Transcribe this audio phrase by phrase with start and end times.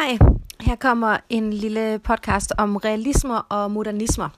[0.00, 0.18] Hej,
[0.60, 4.28] her kommer en lille podcast om realismer og modernismer.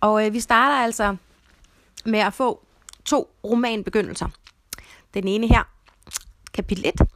[0.00, 1.16] Og øh, vi starter altså
[2.04, 2.64] med at få
[3.04, 4.28] to romanbegyndelser.
[5.14, 5.62] Den ene her,
[6.54, 7.08] kapitel 1.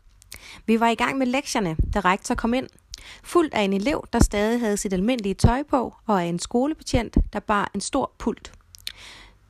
[0.66, 2.68] Vi var i gang med lektierne, da rektor kom ind,
[3.24, 7.16] fuldt af en elev, der stadig havde sit almindelige tøj på, og af en skolebetjent,
[7.32, 8.52] der bar en stor pult.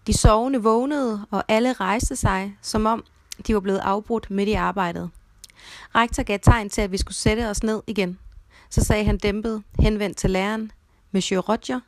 [0.07, 3.05] De sovende vågnede, og alle rejste sig, som om
[3.47, 5.11] de var blevet afbrudt midt i arbejdet.
[5.95, 8.19] Rektor gav tegn til, at vi skulle sætte os ned igen.
[8.71, 10.73] Så sagde han dæmpet, henvendt til læreren,
[11.13, 11.81] Monsieur Roger,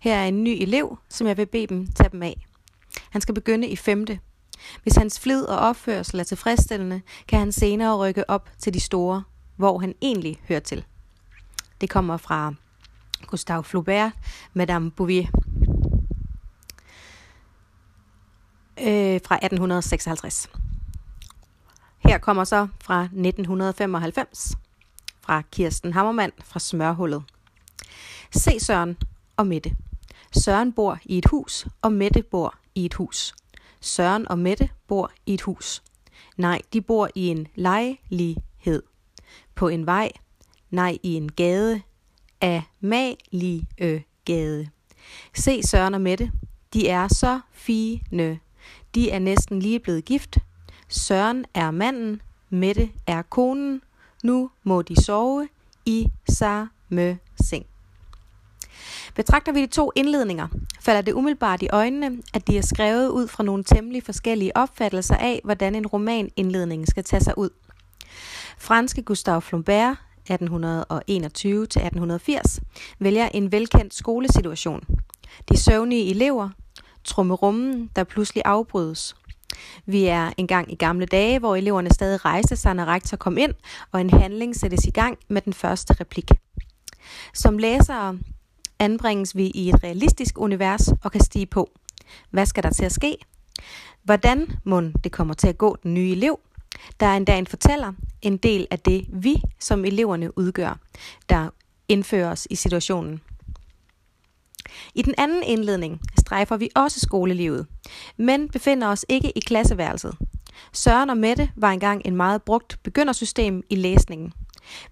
[0.00, 2.46] her er en ny elev, som jeg vil bede dem tage dem af.
[3.10, 4.18] Han skal begynde i femte.
[4.82, 9.22] Hvis hans flid og opførsel er tilfredsstillende, kan han senere rykke op til de store,
[9.56, 10.84] hvor han egentlig hører til.
[11.80, 12.54] Det kommer fra
[13.26, 14.12] Gustave Flaubert,
[14.54, 15.26] Madame Bouvier.
[18.80, 20.48] Øh, fra 1856.
[22.12, 24.54] Her kommer så fra 1995
[25.20, 27.22] fra Kirsten Hammermand fra Smørhullet.
[28.30, 28.96] Se Søren
[29.36, 29.76] og Mette.
[30.32, 33.34] Søren bor i et hus, og Mette bor i et hus.
[33.80, 35.82] Søren og Mette bor i et hus.
[36.36, 38.82] Nej, de bor i en lejlighed.
[39.54, 40.12] På en vej.
[40.70, 41.82] Nej, i en gade.
[42.40, 43.68] Af malige
[44.24, 44.68] gade.
[45.34, 46.32] Se Søren og Mette.
[46.72, 48.38] De er så fine.
[48.94, 50.38] De er næsten lige blevet gift.
[50.92, 53.82] Søren er manden, Mette er konen.
[54.24, 55.48] Nu må de sove
[55.86, 57.66] i samme seng.
[59.14, 60.48] Betragter vi de to indledninger,
[60.80, 65.16] falder det umiddelbart i øjnene, at de er skrevet ud fra nogle temmelig forskellige opfattelser
[65.16, 67.50] af, hvordan en roman indledning skal tage sig ud.
[68.58, 69.96] Franske Gustave Flaubert
[70.30, 70.34] 1821-1880
[72.98, 74.84] vælger en velkendt skolesituation.
[75.48, 76.48] De søvnige elever,
[77.04, 79.16] trummerummen, der pludselig afbrydes.
[79.86, 83.54] Vi er engang i gamle dage, hvor eleverne stadig rejste sig, når rektor kom ind,
[83.92, 86.30] og en handling sættes i gang med den første replik.
[87.34, 88.18] Som læsere
[88.78, 91.70] anbringes vi i et realistisk univers og kan stige på.
[92.30, 93.16] Hvad skal der til at ske?
[94.04, 96.40] Hvordan må det kommer til at gå den nye elev?
[97.00, 100.78] Der er endda en fortæller, en del af det vi som eleverne udgør,
[101.28, 101.48] der
[101.88, 103.20] indføres i situationen.
[104.94, 107.66] I den anden indledning strejfer vi også skolelivet,
[108.16, 110.14] men befinder os ikke i klasseværelset.
[110.72, 114.32] Søren og Mette var engang en meget brugt begyndersystem i læsningen.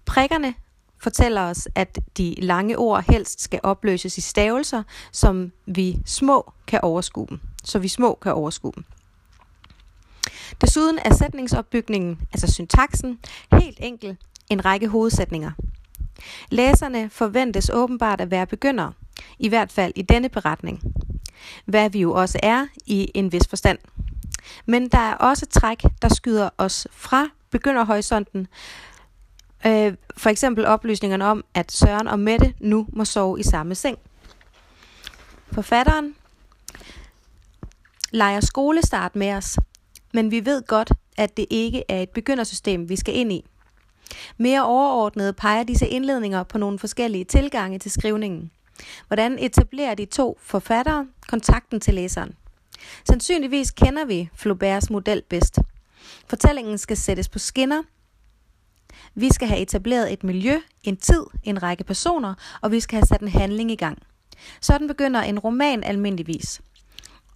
[0.05, 0.53] Prikkerne
[0.99, 6.79] fortæller os, at de lange ord helst skal opløses i stavelser, som vi små kan
[6.83, 7.39] overskue dem.
[7.63, 8.83] Så vi små kan overskue dem.
[10.61, 13.19] Desuden er sætningsopbygningen, altså syntaksen,
[13.51, 14.17] helt enkel
[14.49, 15.51] en række hovedsætninger.
[16.49, 18.93] Læserne forventes åbenbart at være begyndere,
[19.39, 20.81] i hvert fald i denne beretning.
[21.65, 23.77] Hvad vi jo også er i en vis forstand.
[24.65, 28.47] Men der er også træk, der skyder os fra begynderhorisonten.
[29.65, 33.97] Øh, for eksempel oplysningerne om, at Søren og Mette nu må sove i samme seng.
[35.51, 36.15] Forfatteren
[38.11, 39.59] leger skolestart med os,
[40.13, 43.45] men vi ved godt, at det ikke er et begyndersystem, vi skal ind i.
[44.37, 48.51] Mere overordnet peger disse indledninger på nogle forskellige tilgange til skrivningen.
[49.07, 52.33] Hvordan etablerer de to forfattere kontakten til læseren?
[53.07, 55.59] Sandsynligvis kender vi Flauberts model bedst.
[56.27, 57.83] Fortællingen skal sættes på skinner.
[59.15, 63.05] Vi skal have etableret et miljø, en tid, en række personer, og vi skal have
[63.05, 63.97] sat en handling i gang.
[64.61, 66.61] Sådan begynder en roman almindeligvis.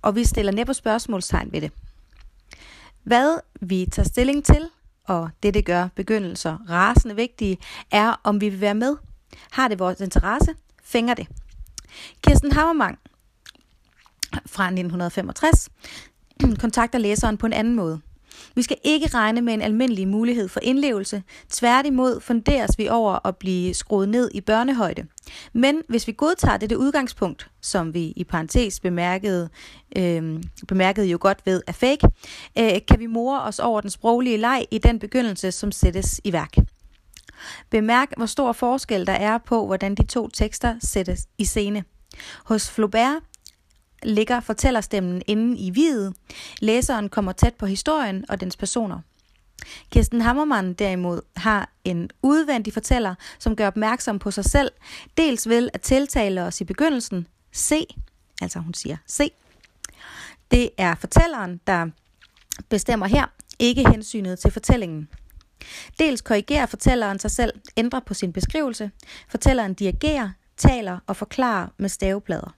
[0.02, 1.72] Og vi stiller næppe spørgsmålstegn ved det.
[3.04, 4.70] Hvad vi tager stilling til,
[5.08, 7.58] og det det gør begyndelser rasende vigtige,
[7.92, 8.96] er om vi vil være med.
[9.52, 10.56] Har det vores interesse?
[10.86, 11.28] Fænger det.
[12.24, 13.00] Kirsten Hammermang
[14.46, 15.70] fra 1965
[16.64, 18.02] kontakter læseren på en anden måde.
[18.56, 21.24] Vi skal ikke regne med en almindelig mulighed for indlevelse.
[21.50, 25.06] Tværtimod funderes vi over at blive skruet ned i børnehøjde.
[25.54, 29.50] Men hvis vi godtager dette udgangspunkt, som vi i parentes bemærkede,
[29.98, 32.08] øh, bemærkede jo godt ved er fake,
[32.60, 36.34] øh, kan vi more os over den sproglige leg i den begyndelse, som sættes i
[36.34, 36.56] værk.
[37.70, 41.84] Bemærk, hvor stor forskel der er på, hvordan de to tekster sættes i scene.
[42.46, 43.22] Hos Flaubert
[44.04, 46.16] ligger fortællerstemmen inde i videt.
[46.62, 49.00] Læseren kommer tæt på historien og dens personer.
[49.92, 54.72] Kirsten Hammermann derimod har en udvendig fortæller, som gør opmærksom på sig selv,
[55.18, 57.86] dels ved at tiltale os i begyndelsen, se,
[58.42, 59.32] altså hun siger se.
[60.52, 61.90] Det er fortælleren, der
[62.70, 63.26] bestemmer her,
[63.60, 65.10] ikke hensynet til fortællingen.
[66.00, 68.92] Dels korrigerer fortælleren sig selv, ændrer på sin beskrivelse.
[69.30, 72.56] Fortælleren dirigerer, taler og forklarer med staveplader.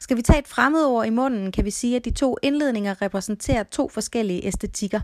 [0.00, 3.62] Skal vi tage et fremmedord i munden, kan vi sige, at de to indledninger repræsenterer
[3.62, 5.00] to forskellige æstetikker.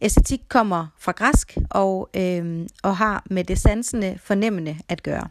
[0.00, 5.28] Æstetik kommer fra græsk og, øh, og har med det sansende fornemmende at gøre.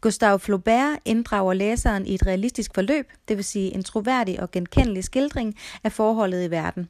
[0.00, 5.04] Gustave Flaubert inddrager læseren i et realistisk forløb, det vil sige en troværdig og genkendelig
[5.04, 6.88] skildring af forholdet i verden.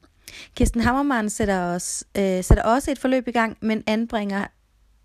[0.54, 4.46] Kirsten Hammermann sætter, os, øh, sætter også et forløb i gang, men anbringer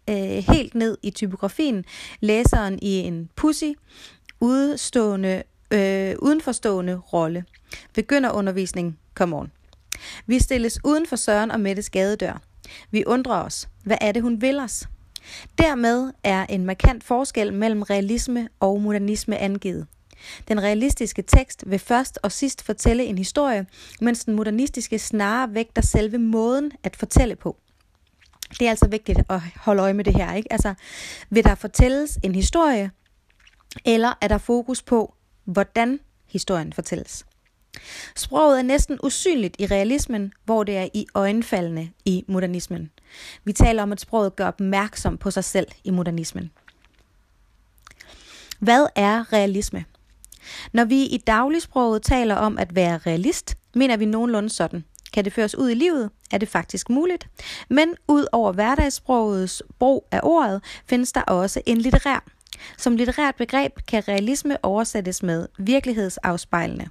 [0.09, 1.85] øh, helt ned i typografien
[2.19, 3.71] læseren i en pussy,
[4.39, 7.43] udstående, øh, udenforstående rolle.
[7.93, 9.51] Begynder undervisning, come on.
[10.25, 12.41] Vi stilles uden for Søren og Mettes gadedør.
[12.91, 13.69] Vi undrer os.
[13.83, 14.87] Hvad er det, hun vil os?
[15.57, 19.87] Dermed er en markant forskel mellem realisme og modernisme angivet.
[20.47, 23.65] Den realistiske tekst vil først og sidst fortælle en historie,
[24.01, 27.57] mens den modernistiske snarere vægter selve måden at fortælle på.
[28.59, 30.33] Det er altså vigtigt at holde øje med det her.
[30.33, 30.53] Ikke?
[30.53, 30.73] Altså,
[31.29, 32.91] vil der fortælles en historie,
[33.85, 35.13] eller er der fokus på,
[35.45, 37.25] hvordan historien fortælles?
[38.15, 42.91] Sproget er næsten usynligt i realismen, hvor det er i øjenfaldene i modernismen.
[43.43, 46.51] Vi taler om, at sproget gør opmærksom på sig selv i modernismen.
[48.59, 49.85] Hvad er realisme?
[50.73, 54.83] Når vi i dagligsproget taler om at være realist, mener vi nogenlunde sådan.
[55.13, 57.27] Kan det føres ud i livet, er det faktisk muligt.
[57.69, 62.23] Men ud over hverdagssprogets brug af ordet, findes der også en litterær.
[62.77, 66.89] Som litterært begreb kan realisme oversættes med virkelighedsafspejlende.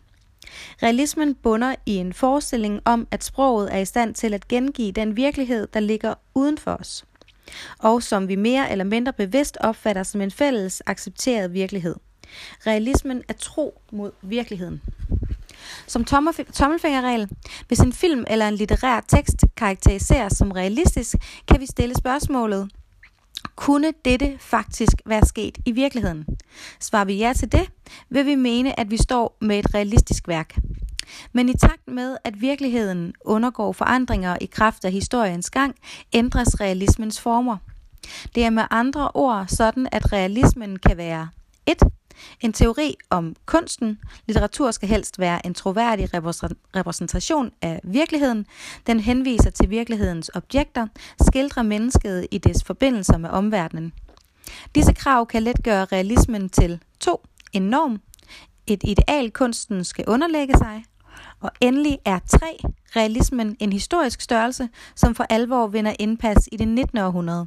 [0.83, 5.17] Realismen bunder i en forestilling om, at sproget er i stand til at gengive den
[5.17, 7.05] virkelighed, der ligger uden for os,
[7.79, 11.95] og som vi mere eller mindre bevidst opfatter som en fælles accepteret virkelighed.
[12.67, 14.83] Realismen er tro mod virkeligheden.
[15.87, 16.05] Som
[16.53, 17.29] tommelfingerregel,
[17.69, 21.17] hvis en film eller en litterær tekst karakteriseres som realistisk,
[21.49, 22.71] kan vi stille spørgsmålet,
[23.57, 26.27] kunne dette faktisk være sket i virkeligheden?
[26.81, 27.71] Svarer vi ja til det,
[28.09, 30.59] vil vi mene, at vi står med et realistisk værk.
[31.33, 35.75] Men i takt med, at virkeligheden undergår forandringer i kraft af historiens gang,
[36.13, 37.57] ændres realismens former.
[38.35, 41.29] Det er med andre ord sådan, at realismen kan være
[41.67, 41.79] 1.
[42.41, 43.99] En teori om kunsten.
[44.27, 46.09] Litteratur skal helst være en troværdig
[46.77, 48.47] repræsentation af virkeligheden.
[48.87, 50.87] Den henviser til virkelighedens objekter,
[51.29, 53.93] skildrer mennesket i dets forbindelser med omverdenen.
[54.75, 57.27] Disse krav kan let gøre realismen til 2.
[57.53, 58.01] En norm.
[58.67, 60.85] Et ideal kunsten skal underlægge sig.
[61.41, 62.39] Og endelig er 3.
[62.97, 66.99] Realismen en historisk størrelse, som for alvor vinder indpas i det 19.
[66.99, 67.47] århundrede.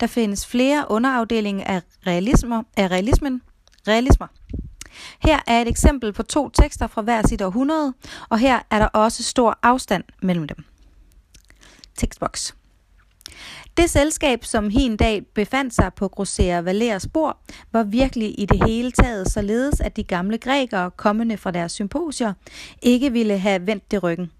[0.00, 3.42] Der findes flere underafdelinger af, realismer, af realismen,
[3.88, 4.26] realismer.
[5.18, 7.94] Her er et eksempel på to tekster fra hver sit århundrede,
[8.28, 10.64] og her er der også stor afstand mellem dem.
[11.96, 12.54] Tekstboks.
[13.76, 17.38] Det selskab, som hin dag befandt sig på Grosser Valers bord,
[17.72, 22.32] var virkelig i det hele taget således, at de gamle grækere, kommende fra deres symposier,
[22.82, 24.30] ikke ville have vendt det ryggen.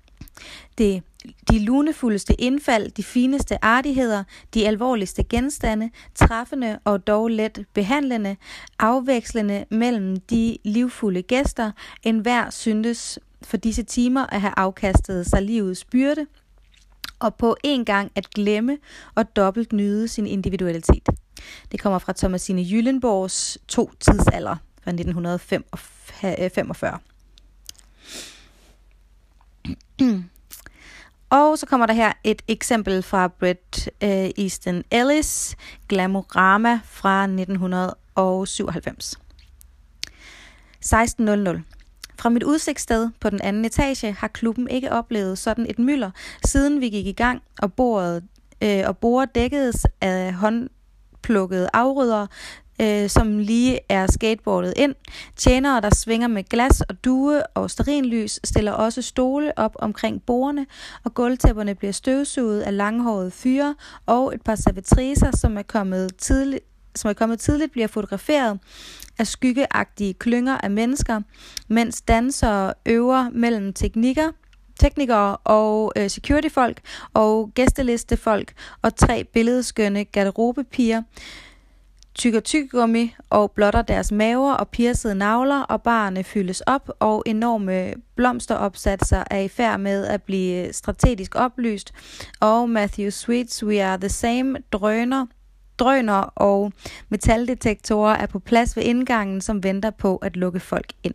[0.78, 1.02] Det
[1.50, 4.24] de lunefuldeste indfald, de fineste artigheder,
[4.54, 8.36] de alvorligste genstande, træffende og dog let behandlende,
[8.78, 11.72] afvekslende mellem de livfulde gæster,
[12.02, 16.26] enhver syntes for disse timer at have afkastet sig livets byrde,
[17.18, 18.78] og på en gang at glemme
[19.14, 21.08] og dobbelt nyde sin individualitet.
[21.72, 26.98] Det kommer fra Thomasine Jyllenborgs To tidsalder fra 1945.
[31.34, 35.56] Og så kommer der her et eksempel fra Bret øh, Easton Ellis,
[35.88, 39.14] Glamorama fra 1997.
[40.84, 41.60] 16.00.
[42.18, 46.10] Fra mit udsigtssted på den anden etage har klubben ikke oplevet sådan et mylder,
[46.44, 48.24] siden vi gik i gang, og bordet
[48.62, 52.28] øh, og bordet dækkedes af håndplukkede afrydere,
[52.80, 54.94] øh, som lige er skateboardet ind.
[55.36, 60.66] Tjenere, der svinger med glas og due og sterinlys, stiller også stole op omkring bordene,
[61.04, 63.74] og gulvtæpperne bliver støvsuget af langhårede fyre,
[64.06, 66.64] og et par servitriser, som er kommet tidligt
[66.96, 68.58] som er kommet tidligt, bliver fotograferet
[69.18, 71.20] af skyggeagtige klynger af mennesker,
[71.68, 74.30] mens dansere øver mellem teknikker,
[74.80, 76.80] teknikere og øh, securityfolk
[77.14, 78.52] og gæstelistefolk
[78.82, 81.02] og tre billedskønne garderobepiger
[82.14, 87.94] tykker tyggegummi og blotter deres maver og piercede navler, og barerne fyldes op, og enorme
[88.16, 91.92] blomsteropsatser er i færd med at blive strategisk oplyst,
[92.40, 95.26] og Matthew Sweets We Are The Same drøner
[95.78, 96.72] drøner og
[97.08, 101.14] metaldetektorer er på plads ved indgangen, som venter på at lukke folk ind.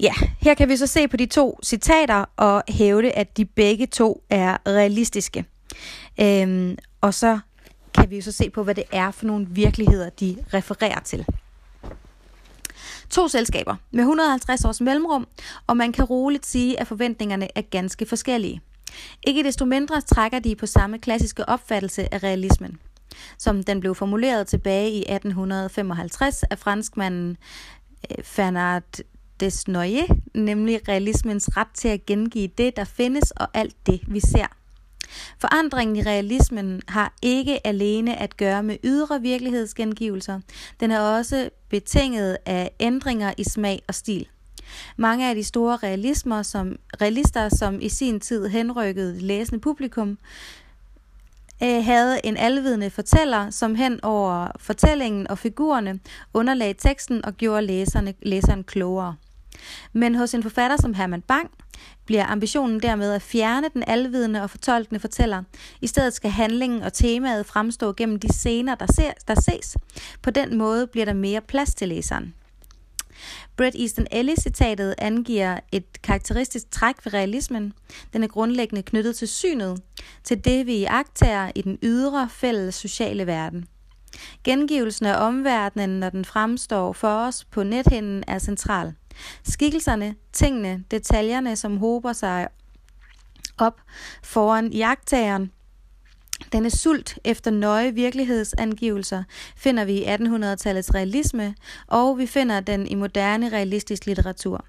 [0.00, 3.86] Ja, her kan vi så se på de to citater og hævde, at de begge
[3.86, 5.44] to er realistiske.
[6.20, 7.38] Øhm, og så
[7.94, 11.26] kan vi jo så se på, hvad det er for nogle virkeligheder, de refererer til.
[13.10, 15.26] To selskaber med 150 års mellemrum,
[15.66, 18.60] og man kan roligt sige, at forventningerne er ganske forskellige.
[19.26, 22.78] Ikke desto mindre trækker de på samme klassiske opfattelse af realismen,
[23.38, 27.36] som den blev formuleret tilbage i 1855 af franskmanden
[28.10, 29.04] øh, Fernand
[29.40, 34.59] Desnoyers, nemlig realismens ret til at gengive det, der findes og alt det, vi ser.
[35.38, 40.40] Forandringen i realismen har ikke alene at gøre med ydre virkelighedsgengivelser,
[40.80, 44.28] den er også betinget af ændringer i smag og stil.
[44.96, 50.18] Mange af de store realismer, som, realister, som i sin tid henrykkede læsende publikum,
[51.62, 56.00] øh, havde en alvidende fortæller, som hen over fortællingen og figurerne
[56.34, 59.16] underlagde teksten og gjorde læserne, læseren klogere.
[59.92, 61.50] Men hos en forfatter som Herman Bang
[62.06, 65.42] bliver ambitionen dermed at fjerne den alvidende og fortolkende fortæller.
[65.80, 69.76] I stedet skal handlingen og temaet fremstå gennem de scener, der, ser, der ses.
[70.22, 72.34] På den måde bliver der mere plads til læseren.
[73.56, 77.72] Bret Easton Ellis-citatet angiver et karakteristisk træk ved realismen.
[78.12, 79.82] Den er grundlæggende knyttet til synet,
[80.24, 83.66] til det vi iagtager i den ydre fælles sociale verden.
[84.44, 88.94] Gengivelsen af omverdenen, når den fremstår for os på nethinden, er central.
[89.42, 92.48] Skikkelserne, tingene, detaljerne, som hober sig
[93.58, 93.80] op
[94.22, 95.50] foran jagttageren,
[96.52, 99.22] denne sult efter nøje virkelighedsangivelser
[99.56, 101.54] finder vi i 1800-tallets realisme,
[101.86, 104.64] og vi finder den i moderne realistisk litteratur.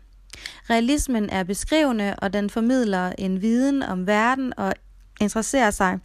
[0.70, 4.74] Realismen er beskrivende, og den formidler en viden om verden og
[5.22, 6.00] interesserer sig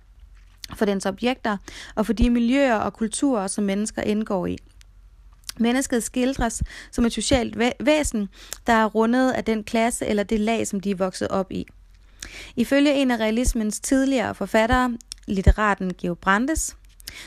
[0.75, 1.57] for dens objekter
[1.95, 4.59] og for de miljøer og kulturer, som mennesker indgår i.
[5.61, 8.29] Mennesket skildres som et socialt væsen,
[8.67, 11.67] der er rundet af den klasse eller det lag, som de er vokset op i.
[12.57, 14.97] Ifølge en af realismens tidligere forfattere,
[15.27, 16.77] litteraten Georg Brandes,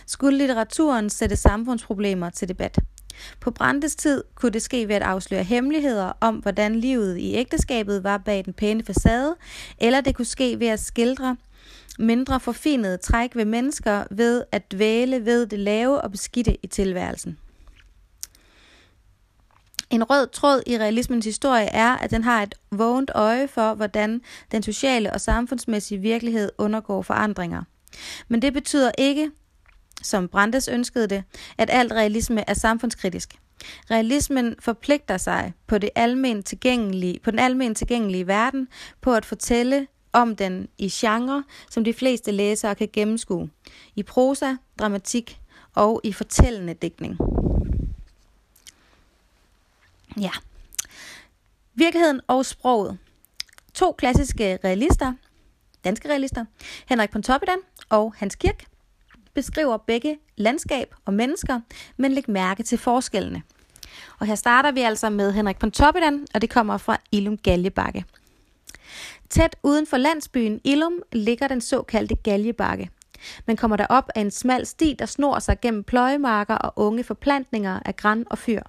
[0.07, 2.79] skulle litteraturen sætte samfundsproblemer til debat.
[3.39, 8.03] På Brandes tid kunne det ske ved at afsløre hemmeligheder om, hvordan livet i ægteskabet
[8.03, 9.35] var bag den pæne facade,
[9.77, 11.37] eller det kunne ske ved at skildre
[11.99, 17.37] mindre forfinede træk ved mennesker ved at dvæle ved det lave og beskidte i tilværelsen.
[19.89, 24.21] En rød tråd i realismens historie er, at den har et vågent øje for, hvordan
[24.51, 27.63] den sociale og samfundsmæssige virkelighed undergår forandringer.
[28.27, 29.31] Men det betyder ikke,
[30.03, 31.23] som Brandes ønskede det,
[31.57, 33.35] at alt realisme er samfundskritisk.
[33.91, 38.67] Realismen forpligter sig på, det almen tilgængelige, på den almen tilgængelige verden
[39.01, 43.49] på at fortælle om den i genre, som de fleste læsere kan gennemskue.
[43.95, 45.39] I prosa, dramatik
[45.75, 47.17] og i fortællende digtning.
[50.17, 50.31] Ja.
[51.73, 52.97] Virkeligheden og sproget.
[53.73, 55.13] To klassiske realister,
[55.83, 56.45] danske realister,
[56.85, 57.57] Henrik Pontoppidan
[57.89, 58.65] og Hans Kirk,
[59.33, 61.59] beskriver begge landskab og mennesker,
[61.97, 63.41] men læg mærke til forskellene.
[64.19, 68.05] Og her starter vi altså med Henrik Pontoppidan, og det kommer fra Ilum Galjebakke.
[69.29, 72.89] Tæt uden for landsbyen Ilum ligger den såkaldte Galjebakke.
[73.45, 77.79] Man kommer derop af en smal sti, der snor sig gennem pløjemarker og unge forplantninger
[77.85, 78.61] af græn og fyr.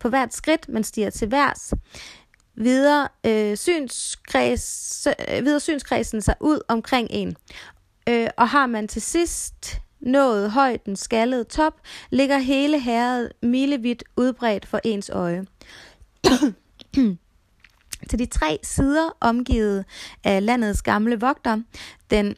[0.00, 1.72] På hvert skridt, man stiger til værs,
[2.54, 7.36] videre, øh, synskreds, øh, videre synskredsen sig ud omkring en.
[8.08, 14.66] Øh, og har man til sidst nået højden skallede top, ligger hele herret milevidt udbredt
[14.66, 15.46] for ens øje.
[18.10, 19.84] til de tre sider omgivet
[20.24, 21.60] af landets gamle vogter,
[22.10, 22.36] den,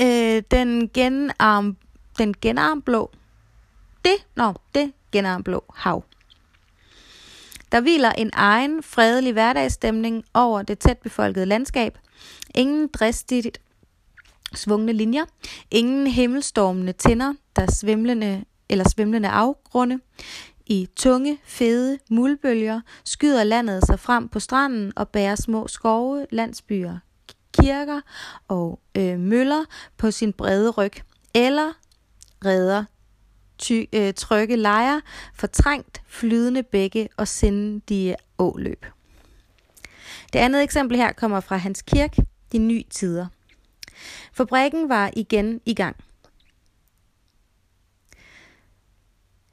[0.00, 1.76] øh, den genarm,
[2.18, 3.10] den genarmblå,
[4.04, 4.92] det, nå, det
[5.44, 6.04] Blå hav.
[7.72, 11.98] Der hviler en egen fredelig hverdagsstemning over det tæt befolkede landskab.
[12.54, 13.60] Ingen dristigt
[14.54, 15.24] svungne linjer,
[15.70, 20.00] ingen himmelstormende tænder, der svimlende eller svimlende afgrunde.
[20.66, 26.98] I tunge, fede mulbølger skyder landet sig frem på stranden og bærer små skove, landsbyer,
[27.58, 28.00] kirker
[28.48, 29.64] og øh, møller
[29.96, 30.92] på sin brede ryg,
[31.34, 31.72] eller
[32.44, 32.84] redder
[33.58, 35.00] ty, øh, trygge lejer,
[35.34, 38.86] fortrængt flydende bække og sindige åløb.
[40.32, 42.16] Det andet eksempel her kommer fra Hans Kirk,
[42.52, 43.26] De Nye Tider.
[44.32, 45.96] Fabrikken var igen i gang.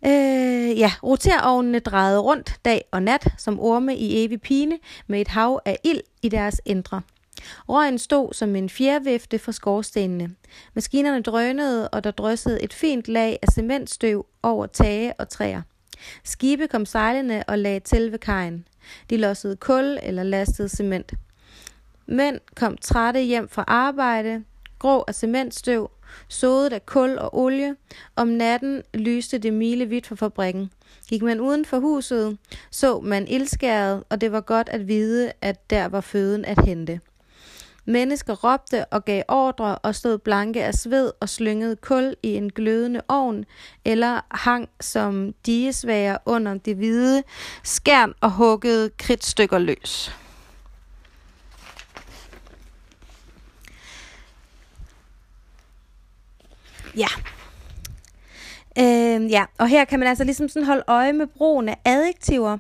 [0.05, 5.27] Øh, ja, roterovnene drejede rundt dag og nat som orme i evig pine med et
[5.27, 7.01] hav af ild i deres indre.
[7.69, 10.29] Røgen stod som en fjervifte fra skorstenene.
[10.73, 15.61] Maskinerne drønede, og der dryssede et fint lag af cementstøv over tage og træer.
[16.23, 18.67] Skibe kom sejlende og lagde til ved kajen.
[19.09, 21.13] De lossede kul eller lastede cement.
[22.07, 24.43] Mænd kom trætte hjem fra arbejde,
[24.79, 25.91] grå af cementstøv,
[26.27, 27.75] sådet af kul og olie.
[28.15, 30.71] Om natten lyste det milevidt fra fabrikken.
[31.09, 32.37] Gik man uden for huset,
[32.71, 36.99] så man ildskæret, og det var godt at vide, at der var føden at hente.
[37.85, 42.51] Mennesker råbte og gav ordre og stod blanke af sved og slyngede kul i en
[42.51, 43.45] glødende ovn,
[43.85, 47.23] eller hang som digesvager under det hvide
[47.63, 50.15] skærn og huggede kridtstykker løs.
[56.97, 57.07] Ja.
[58.79, 62.57] Øhm, ja, og her kan man altså ligesom sådan holde øje med brugen af adjektiver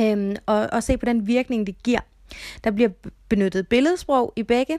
[0.00, 2.00] øhm, og, og se på den virkning, det giver.
[2.64, 2.88] Der bliver
[3.28, 4.78] benyttet billedsprog i begge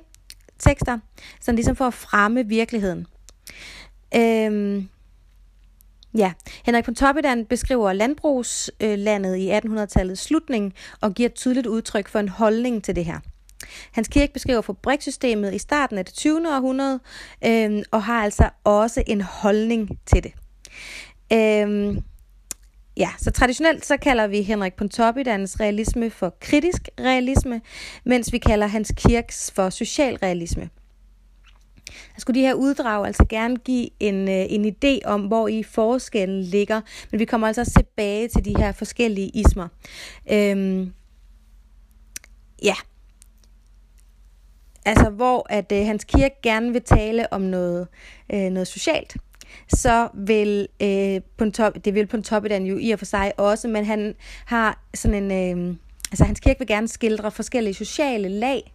[0.60, 1.00] tekster,
[1.42, 3.08] sådan ligesom for at fremme virkeligheden.
[4.16, 4.90] Øhm,
[6.18, 6.34] ja,
[6.66, 12.30] Henrik Pontoppidan beskriver landbrugslandet øh, i 1800-tallets slutning og giver et tydeligt udtryk for en
[12.30, 13.20] holdning til det her.
[13.92, 16.56] Hans kirke beskriver fabrikssystemet i starten af det 20.
[16.56, 17.00] århundrede,
[17.46, 20.34] øhm, og har altså også en holdning til det.
[21.34, 22.04] Øhm,
[22.98, 27.62] Ja, så traditionelt så kalder vi Henrik Pontoppidans realisme for kritisk realisme,
[28.04, 30.70] mens vi kalder hans kirks for socialrealisme.
[31.88, 35.64] Jeg skulle de her uddrag altså gerne give en, øh, en idé om, hvor i
[35.64, 39.68] forskellen ligger, men vi kommer altså tilbage til de her forskellige ismer.
[40.32, 40.94] Øhm,
[42.64, 42.76] ja,
[44.86, 47.88] altså hvor at øh, hans kirke gerne vil tale om noget,
[48.34, 49.18] øh, noget socialt,
[49.68, 54.16] så vil øh, Pontop, det vil Pontoppidan jo i og for sig også, men han
[54.46, 55.76] har sådan en, øh,
[56.12, 58.74] altså hans kirke vil gerne skildre forskellige sociale lag.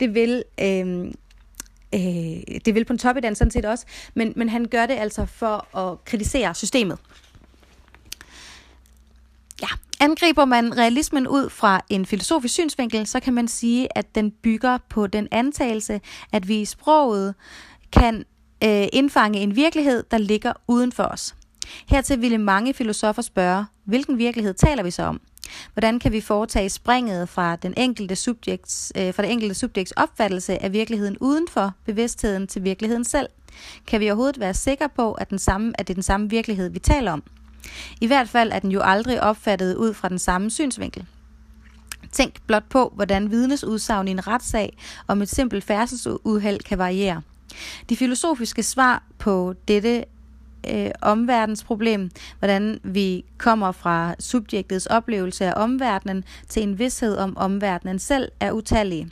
[0.00, 1.06] Det vil, øh,
[1.94, 6.04] øh, det vil Pontoppidan sådan set også, men, men han gør det altså for at
[6.04, 6.98] kritisere systemet.
[9.62, 9.68] Ja,
[10.00, 14.78] angriber man realismen ud fra en filosofisk synsvinkel, så kan man sige, at den bygger
[14.88, 16.00] på den antagelse,
[16.32, 17.34] at vi i sproget
[17.92, 18.24] kan
[18.64, 21.34] øh, indfange en virkelighed, der ligger uden for os.
[21.88, 25.20] Hertil ville mange filosofer spørge, hvilken virkelighed taler vi så om?
[25.72, 30.62] Hvordan kan vi foretage springet fra, den enkelte subjekts, øh, fra det enkelte subjekts opfattelse
[30.62, 33.28] af virkeligheden uden for bevidstheden til virkeligheden selv?
[33.86, 36.70] Kan vi overhovedet være sikre på, at, den samme, at det er den samme virkelighed,
[36.70, 37.22] vi taler om?
[38.00, 41.06] I hvert fald er den jo aldrig opfattet ud fra den samme synsvinkel.
[42.12, 47.22] Tænk blot på, hvordan vidnes udsagn i en retssag om et simpelt færdselsuheld kan variere.
[47.88, 50.04] De filosofiske svar på dette
[50.70, 57.98] øh, omverdensproblem, hvordan vi kommer fra subjektets oplevelse af omverdenen til en vidshed om omverdenen
[57.98, 59.10] selv, er utallige.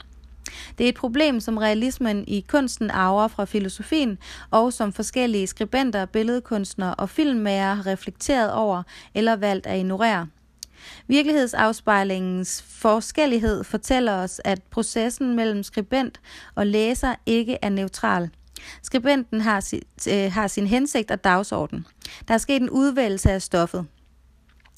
[0.77, 4.17] Det er et problem, som realismen i kunsten arver fra filosofien,
[4.51, 10.27] og som forskellige skribenter, billedkunstnere og filmmager har reflekteret over eller valgt at ignorere.
[11.07, 16.19] Virkelighedsafspejlingens forskellighed fortæller os, at processen mellem skribent
[16.55, 18.29] og læser ikke er neutral.
[18.83, 21.85] Skribenten har, sit, øh, har sin hensigt og dagsorden.
[22.27, 23.85] Der er sket en udvælgelse af stoffet.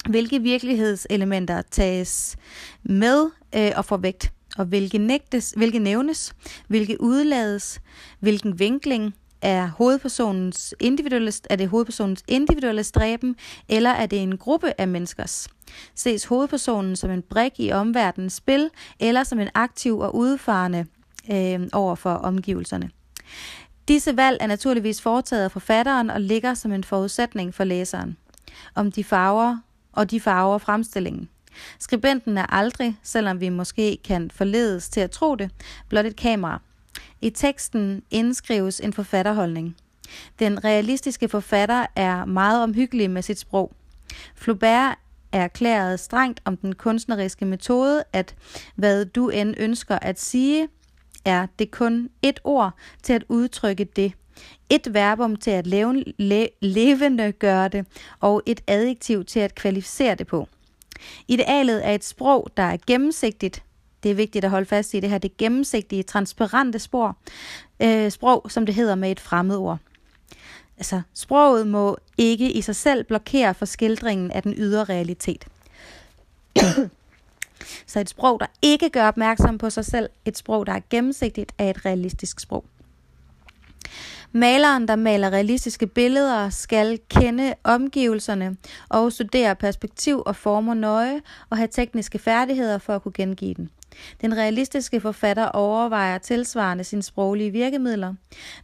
[0.10, 2.36] Hvilke virkelighedselementer tages
[2.84, 6.36] med øh, og får vægt, og hvilke, nægtes, hvilke nævnes,
[6.68, 7.82] hvilke udlades,
[8.20, 13.36] hvilken vinkling, er hovedpersonens individuelle, er det hovedpersonens individuelle stræben,
[13.70, 15.48] eller er det en gruppe af menneskers?
[15.96, 20.86] Ses hovedpersonen som en brik i omverdenens spil, eller som en aktiv og udfarende
[21.32, 22.90] øh, over for omgivelserne?
[23.88, 28.18] Disse valg er naturligvis foretaget af forfatteren og ligger som en forudsætning for læseren.
[28.76, 29.58] Om de farver
[29.92, 31.30] og de farver fremstillingen.
[31.80, 35.52] Skribenten er aldrig, selvom vi måske kan forledes til at tro det,
[35.90, 36.62] blot et kamera.
[37.24, 39.76] I teksten indskrives en forfatterholdning.
[40.40, 43.72] Den realistiske forfatter er meget omhyggelig med sit sprog.
[44.36, 44.98] Flaubert
[45.32, 48.36] er erklæret strengt om den kunstneriske metode, at
[48.76, 50.68] hvad du end ønsker at sige,
[51.26, 52.72] er det kun et ord
[53.04, 54.14] til at udtrykke det.
[54.70, 57.86] Et verbum til at leve, le, levende gøre det,
[58.20, 60.48] og et adjektiv til at kvalificere det på.
[61.28, 63.64] Idealet er et sprog, der er gennemsigtigt.
[64.04, 67.18] Det er vigtigt at holde fast i det her, det gennemsigtige, transparente spor,
[67.80, 69.78] øh, sprog, som det hedder med et fremmedord.
[70.78, 75.48] Altså, sproget må ikke i sig selv blokere for skildringen af den ydre realitet.
[77.88, 81.52] Så et sprog, der ikke gør opmærksom på sig selv, et sprog, der er gennemsigtigt,
[81.58, 82.66] er et realistisk sprog.
[84.32, 88.58] Maleren, der maler realistiske billeder, skal kende omgivelserne
[88.90, 93.70] og studere perspektiv og former nøje og have tekniske færdigheder for at kunne gengive den.
[94.22, 98.14] Den realistiske forfatter overvejer tilsvarende sine sproglige virkemidler.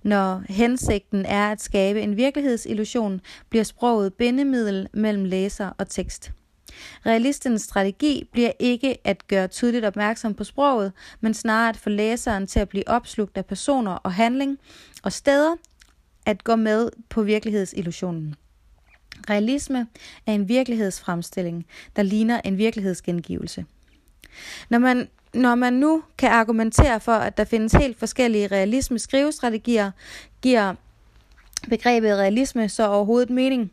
[0.03, 6.31] Når hensigten er at skabe en virkelighedsillusion, bliver sproget bindemiddel mellem læser og tekst.
[7.05, 12.47] Realistens strategi bliver ikke at gøre tydeligt opmærksom på sproget, men snarere at få læseren
[12.47, 14.57] til at blive opslugt af personer og handling
[15.03, 15.55] og steder,
[16.25, 18.35] at gå med på virkelighedsillusionen.
[19.29, 19.87] Realisme
[20.25, 21.65] er en virkelighedsfremstilling,
[21.95, 23.65] der ligner en virkelighedsgengivelse.
[24.69, 29.91] Når man, når man nu kan argumentere for, at der findes helt forskellige realisme skrivestrategier,
[30.41, 30.73] giver
[31.69, 33.71] begrebet realisme så overhovedet mening?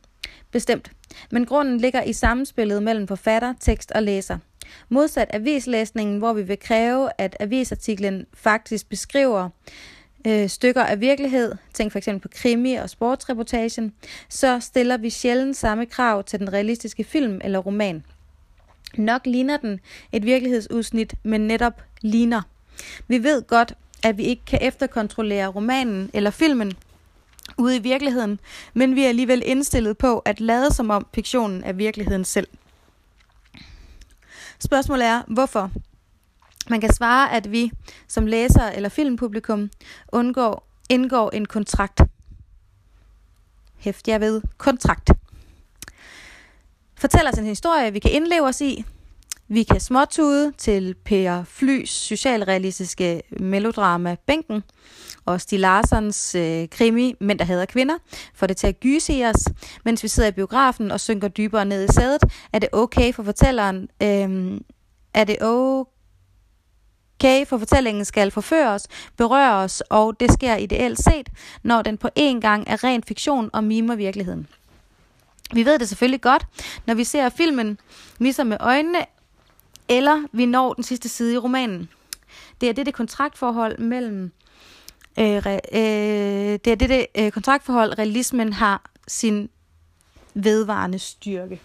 [0.51, 0.91] Bestemt.
[1.31, 4.39] Men grunden ligger i samspillet mellem forfatter, tekst og læser.
[4.89, 9.49] Modsat avislæsningen, hvor vi vil kræve, at avisartiklen faktisk beskriver
[10.27, 13.93] øh, stykker af virkelighed, tænk for eksempel på krimi og sportsreportagen,
[14.29, 18.05] så stiller vi sjældent samme krav til den realistiske film eller roman.
[18.99, 19.81] Nok ligner den
[20.13, 22.43] et virkelighedsudsnit, men netop ligner.
[23.09, 26.73] Vi ved godt, at vi ikke kan efterkontrollere romanen eller filmen
[27.59, 28.41] ude i virkeligheden,
[28.75, 32.49] men vi er alligevel indstillet på at lade som om fiktionen er virkeligheden selv.
[34.59, 35.71] Spørgsmålet er, hvorfor?
[36.71, 37.73] Man kan svare, at vi
[38.09, 39.71] som læser eller filmpublikum
[40.13, 42.01] undgår, indgår en kontrakt.
[43.77, 45.11] Hæft jeg ved, kontrakt.
[46.99, 48.85] Fortæl os en historie, vi kan indleve os i.
[49.49, 54.63] Vi kan småtude til Per Flys socialrealistiske melodrama Bænken
[55.25, 57.95] og Stig Larsens øh, krimi Mænd, der hader kvinder,
[58.35, 59.49] for det til at gyse i os.
[59.85, 63.23] Mens vi sidder i biografen og synker dybere ned i sædet, er det okay for
[63.23, 64.61] fortælleren, øh,
[65.15, 65.91] er det okay
[67.21, 71.29] Okay, for fortællingen skal forføre os, berøre os, og det sker ideelt set,
[71.63, 74.47] når den på én gang er ren fiktion og mimer virkeligheden.
[75.53, 76.47] Vi ved det selvfølgelig godt,
[76.87, 77.79] når vi ser filmen
[78.19, 78.99] misser med øjnene,
[79.89, 81.89] eller vi når den sidste side i romanen.
[82.61, 84.33] Det er det, det kontraktforhold mellem
[85.19, 85.53] øh, øh,
[86.65, 89.51] det er det, det øh, kontraktforhold, realismen har sin
[90.35, 91.61] vedvarende styrke.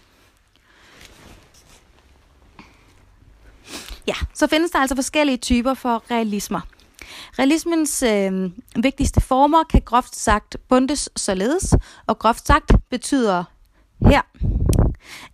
[4.06, 6.60] Ja, så findes der altså forskellige typer for realismer.
[7.38, 8.50] Realismens øh,
[8.82, 11.74] vigtigste former kan groft sagt bundes således,
[12.06, 13.44] og groft sagt betyder
[14.06, 14.22] her,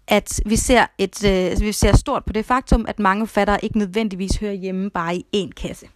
[0.08, 3.78] at vi ser, et, øh, vi ser stort på det faktum, at mange fattere ikke
[3.78, 5.86] nødvendigvis hører hjemme bare i én kasse.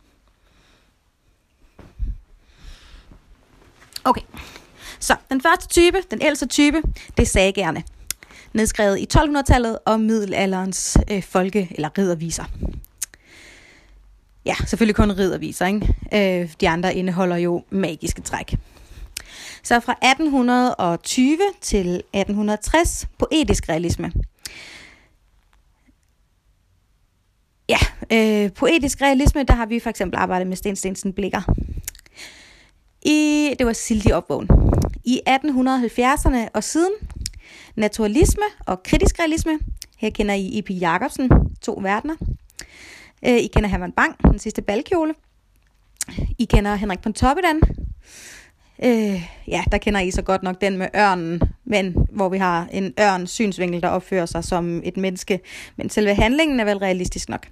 [4.04, 4.22] Okay,
[4.98, 6.82] så den første type, den ældste type,
[7.16, 7.82] det er sagerne
[8.52, 12.44] nedskrevet i 1200-tallet og middelalderens øh, folke- eller ridderviser.
[14.44, 15.94] Ja, selvfølgelig kun ridderviser, ikke?
[16.42, 18.54] Øh, de andre indeholder jo magiske træk.
[19.62, 24.12] Så fra 1820 til 1860 poetisk realisme.
[27.68, 27.78] Ja,
[28.12, 31.54] øh, poetisk realisme, der har vi for eksempel arbejdet med Sten Stensen Blikker.
[33.02, 34.48] I, det var Sildi Opvågen.
[35.04, 36.92] I 1870'erne og siden
[37.76, 39.58] naturalisme og kritisk realisme.
[39.98, 40.70] Her kender I E.P.
[40.70, 41.30] Jacobsen,
[41.62, 42.16] to verdener.
[43.26, 45.14] Øh, I kender Herman Bang, den sidste balkjole.
[46.38, 47.60] I kender Henrik Pontoppidan.
[48.84, 52.68] Øh, ja, der kender I så godt nok den med ørnen, men hvor vi har
[52.72, 55.40] en ørn synsvinkel, der opfører sig som et menneske.
[55.76, 57.48] Men selve handlingen er vel realistisk nok.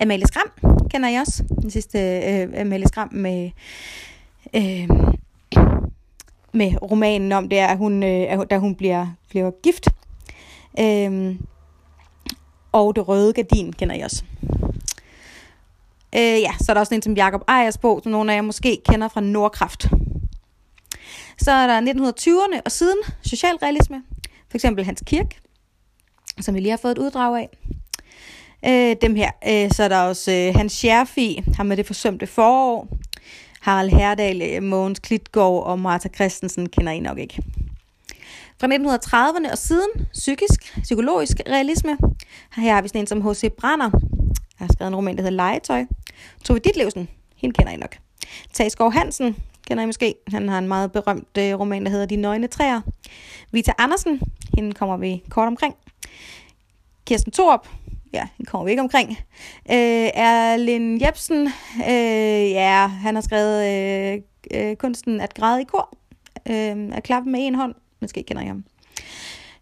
[0.00, 1.44] Amalie Skram kender I også.
[1.62, 3.50] Den sidste øh, Amalie Skram med
[4.54, 4.88] øh,
[6.52, 9.88] med romanen om, det er, at hun, øh, da hun bliver, bliver gift.
[10.80, 11.38] Øhm,
[12.72, 14.24] og Det Røde Gardin kender jeg også.
[16.14, 18.42] Øh, ja, så er der også en som Jakob Ejers bog, som nogle af jer
[18.42, 19.86] måske kender fra Nordkraft.
[21.38, 24.02] Så er der 1920'erne og siden socialrealisme.
[24.50, 25.40] For eksempel Hans Kirk,
[26.40, 27.48] som vi lige har fået et uddrag af.
[28.64, 29.30] Øh, dem her.
[29.48, 32.88] Øh, så er der også øh, Hans Scherfi, ham med det forsømte forår.
[33.60, 37.42] Harald Herdal, øh, Mogens Klitgaard og Martha Christensen kender I nok ikke.
[38.60, 41.96] Fra 1930'erne og siden, psykisk, psykologisk realisme.
[42.56, 43.52] Her har vi sådan en som H.C.
[43.58, 45.84] Brander, der har skrevet en roman, der hedder Legetøj.
[46.44, 47.96] Tove Ditlevsen, hende kender I nok.
[48.52, 50.14] Tage Hansen, kender I måske.
[50.28, 52.80] Han har en meget berømt øh, roman, der hedder De Nøgne Træer.
[53.50, 54.20] Vita Andersen,
[54.54, 55.74] hende kommer vi kort omkring.
[57.06, 57.68] Kirsten Thorup,
[58.12, 59.10] ja, den kommer vi ikke omkring.
[59.70, 61.46] Øh, Erlin Jebsen,
[61.88, 65.96] øh, ja, han har skrevet øh, øh, kunsten at græde i kor.
[66.48, 67.74] Øh, at klappe med en hånd.
[68.00, 68.64] Måske kender jeg ham.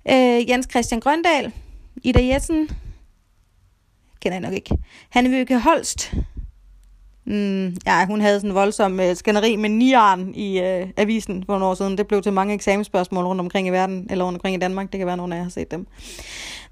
[0.09, 1.53] Øh, Jens Christian Grøndal,
[2.03, 2.71] Ida Jessen,
[4.21, 4.79] kender jeg nok ikke.
[5.11, 6.15] Hanne Vøke Holst,
[7.31, 11.53] Mm, ja, hun havde sådan en voldsom øh, skænderi med nieren i øh, avisen for
[11.53, 11.99] nogle år siden.
[11.99, 14.93] Det blev til mange eksamensspørgsmål rundt omkring i verden, eller rundt omkring i Danmark.
[14.93, 15.87] Det kan være, nogen af jer har set dem.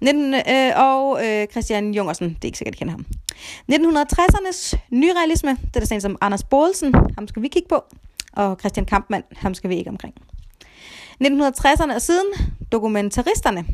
[0.00, 3.06] 19, øh, og øh, Christian Jungersen, det er ikke sikkert, at kender ham.
[3.72, 7.84] 1960'ernes nyrealisme, det er der sådan som Anders Bådelsen, ham skal vi kigge på.
[8.32, 10.14] Og Christian Kampmann, ham skal vi ikke omkring.
[11.24, 12.26] 1960'erne og siden,
[12.72, 13.64] dokumentaristerne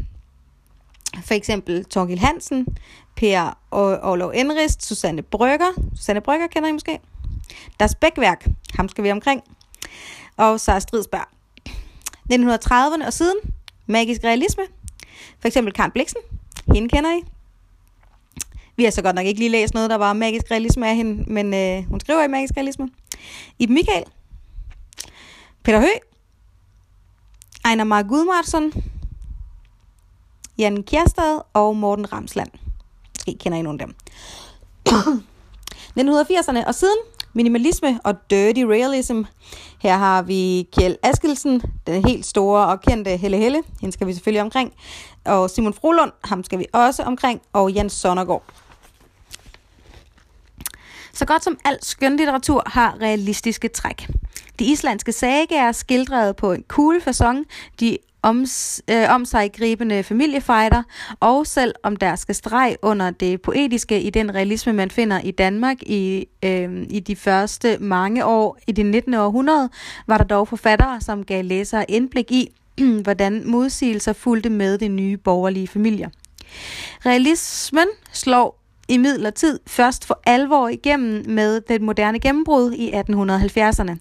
[1.23, 2.67] for eksempel Torgild Hansen,
[3.17, 5.73] Per Olof Enrist, Susanne Brygger.
[5.97, 7.01] Susanne Brygger kender I måske.
[7.81, 9.43] Deres Bækværk, ham skal vi omkring.
[10.37, 11.27] Og Sara Stridsberg.
[12.33, 13.37] 1930'erne og siden,
[13.87, 14.63] magisk realisme.
[15.41, 16.21] For eksempel Karen Bliksen,
[16.75, 17.21] hende kender I.
[18.77, 21.33] Vi har så godt nok ikke lige læst noget, der var magisk realisme af hende,
[21.33, 22.89] men øh, hun skriver i magisk realisme.
[23.59, 24.05] Iben Michael,
[25.63, 25.87] Peter Hø,
[27.65, 28.73] Ejner Mark Gudmartsson,
[30.59, 32.51] Jan Kjærstad og Morten Ramsland.
[33.19, 33.95] Måske kender I nogle af dem.
[36.01, 36.99] 1980'erne og siden,
[37.33, 39.23] minimalisme og dirty realism.
[39.81, 43.63] Her har vi Kjell Askelsen, den helt store og kendte Helle Helle.
[43.81, 44.73] Hende skal vi selvfølgelig omkring.
[45.25, 47.43] Og Simon Frolund, ham skal vi også omkring.
[47.53, 48.43] Og Jens Sonnergaard.
[51.13, 54.09] Så godt som al skønlitteratur har realistiske træk.
[54.59, 57.45] De islandske sagaer skildrede skildret på en cool façon.
[57.81, 58.47] De om,
[58.91, 60.83] øh, om sig gribende familiefejder,
[61.21, 65.31] og selv om der skal streg under det poetiske i den realisme, man finder i
[65.31, 69.15] Danmark i, øh, i de første mange år i det 19.
[69.15, 69.69] århundrede,
[70.07, 72.49] var der dog forfattere, som gav læsere indblik i,
[73.05, 76.09] hvordan modsigelser fulgte med de nye borgerlige familier.
[77.07, 83.97] Realismen slår i midlertid først for alvor igennem med det moderne gennembrud i 1870'erne.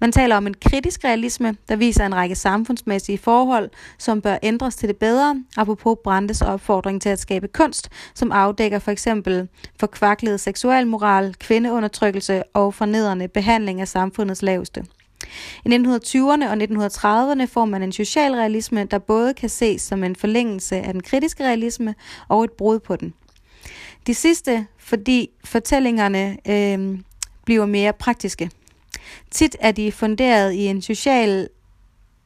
[0.00, 4.76] Man taler om en kritisk realisme, der viser en række samfundsmæssige forhold, som bør ændres
[4.76, 9.48] til det bedre, apropos Brandes opfordring til at skabe kunst, som afdækker for eksempel
[9.80, 14.84] forkvaklet seksualmoral, kvindeundertrykkelse og fornedrende behandling af samfundets laveste.
[15.64, 20.76] I 1920'erne og 1930'erne får man en socialrealisme, der både kan ses som en forlængelse
[20.76, 21.94] af den kritiske realisme
[22.28, 23.14] og et brud på den.
[24.08, 26.98] De sidste, fordi fortællingerne øh,
[27.44, 28.50] bliver mere praktiske.
[29.30, 31.48] Tit er de funderet i en social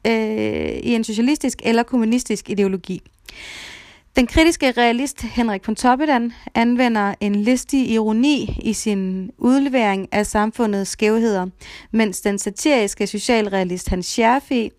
[0.07, 3.01] øh, i en socialistisk eller kommunistisk ideologi.
[4.15, 10.91] Den kritiske realist Henrik von Toppedan anvender en listig ironi i sin udlevering af samfundets
[10.91, 11.47] skævheder,
[11.91, 14.71] mens den satiriske socialrealist Hans Scherfi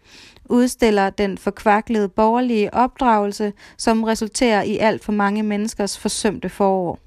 [0.45, 6.99] udstiller den forkvaklede borgerlige opdragelse, som resulterer i alt for mange menneskers forsømte forår.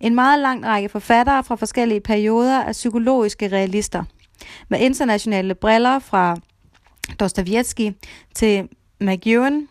[0.00, 4.04] En meget lang række forfattere fra forskellige perioder er psykologiske realister.
[4.68, 6.36] Med internationale briller fra
[7.20, 7.92] Dostoyevsky
[8.34, 8.68] til
[9.00, 9.68] McEwan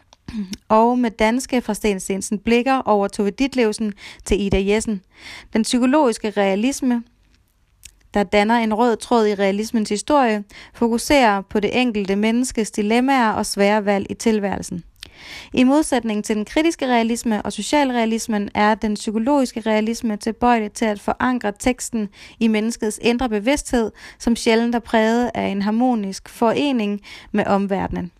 [0.70, 3.94] og med danske fra Sten Stensen Blikker over Tove Ditlevsen
[4.26, 5.02] til Ida Jessen.
[5.54, 7.04] Den psykologiske realisme
[8.16, 13.46] der danner en rød tråd i realismens historie, fokuserer på det enkelte menneskes dilemmaer og
[13.46, 14.84] svære valg i tilværelsen.
[15.54, 21.00] I modsætning til den kritiske realisme og socialrealismen er den psykologiske realisme tilbøjelig til at
[21.00, 27.02] forankre teksten i menneskets indre bevidsthed, som sjældent er præget af en harmonisk forening
[27.32, 28.12] med omverdenen.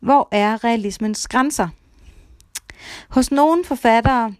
[0.00, 1.68] Hvor er realismens grænser?
[3.08, 4.34] Hos nogle forfattere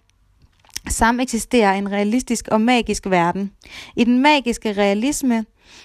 [0.89, 3.53] sameksisterer eksisterer en realistisk og magisk verden.
[3.97, 5.45] I den magiske realisme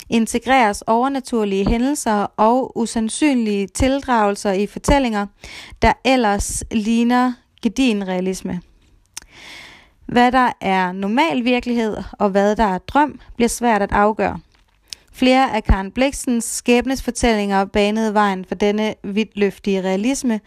[0.09, 5.27] integreres overnaturlige hændelser og usandsynlige tildragelser i fortællinger,
[5.81, 8.61] der ellers ligner gedin realisme.
[10.05, 14.39] Hvad der er normal virkelighed og hvad der er drøm, bliver svært at afgøre.
[15.15, 20.39] Flere af Karen Bliksens skæbnesfortællinger banede vejen for denne vidtløftige realisme,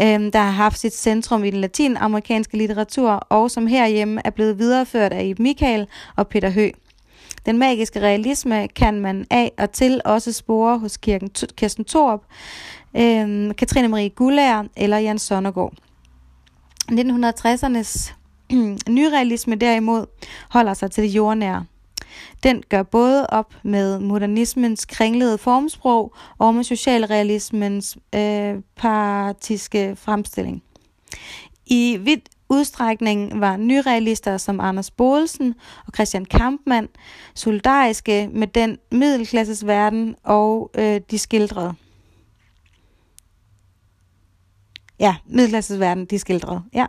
[0.00, 4.58] øh, der har haft sit centrum i den latinamerikanske litteratur, og som herhjemme er blevet
[4.58, 6.70] videreført af Ib Michael og Peter Hø.
[7.46, 12.22] Den magiske realisme kan man af og til også spore hos kirken, Kirsten Thorup,
[12.96, 15.72] øh, Katrine Marie Gullager eller Jan Sonnergaard.
[16.92, 18.14] 1960'ernes
[18.96, 20.06] nyrealisme derimod
[20.50, 21.64] holder sig til det jordnære.
[22.44, 30.62] Den gør både op med modernismens kringlede formsprog og med socialrealismens øh, partiske fremstilling.
[31.66, 35.54] I vidt udstrækning var nyrealister som Anders Bolsen
[35.86, 36.88] og Christian Kampmann
[37.34, 41.74] solidariske med den middelklasses verden og øh, de skildrede.
[45.00, 46.62] Ja, middelklasses verden, de skildrede.
[46.74, 46.86] Ja.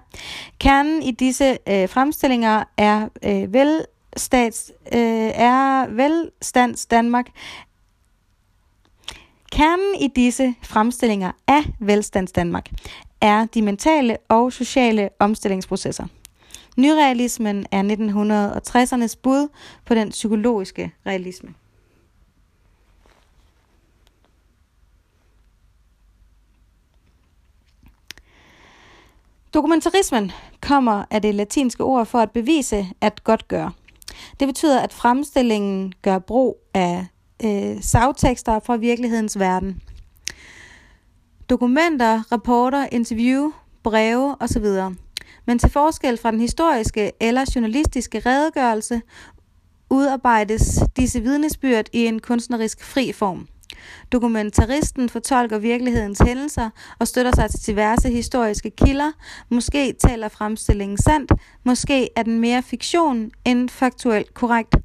[0.59, 3.85] Kernen i disse øh, fremstillinger er øh, vel
[4.15, 7.25] stats, øh, er velstands Danmark.
[9.51, 12.69] Kernen i disse fremstillinger af velstands Danmark
[13.21, 16.05] er de mentale og sociale omstillingsprocesser.
[16.77, 19.47] Nyrealismen er 1960'ernes bud
[19.85, 21.53] på den psykologiske realisme.
[29.53, 33.71] Dokumentarismen kommer af det latinske ord for at bevise at godt gøre.
[34.39, 37.05] Det betyder, at fremstillingen gør brug af
[37.45, 39.81] øh, sagtekster fra virkelighedens verden.
[41.49, 43.51] Dokumenter, rapporter, interview,
[43.83, 44.65] breve osv.
[45.45, 49.01] Men til forskel fra den historiske eller journalistiske redegørelse,
[49.89, 53.47] udarbejdes disse vidnesbyrd i en kunstnerisk fri form.
[54.11, 56.69] Dokumentaristen fortolker virkelighedens hændelser
[56.99, 59.11] og støtter sig til diverse historiske kilder.
[59.49, 61.31] Måske taler fremstillingen sandt,
[61.63, 64.75] måske er den mere fiktion end faktuelt korrekt.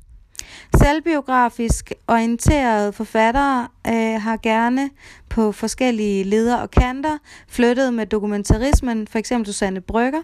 [0.82, 4.90] Selvbiografisk orienterede forfattere øh, har gerne
[5.28, 9.32] på forskellige leder og kanter flyttet med dokumentarismen, f.eks.
[9.44, 10.22] Susanne Brygger.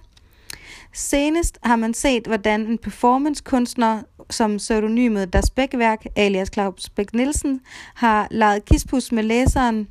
[0.98, 7.60] Senest har man set, hvordan en performancekunstner som pseudonymet Das Bækværk, alias Claus Bæk Nielsen,
[7.94, 9.88] har lavet kispus med læseren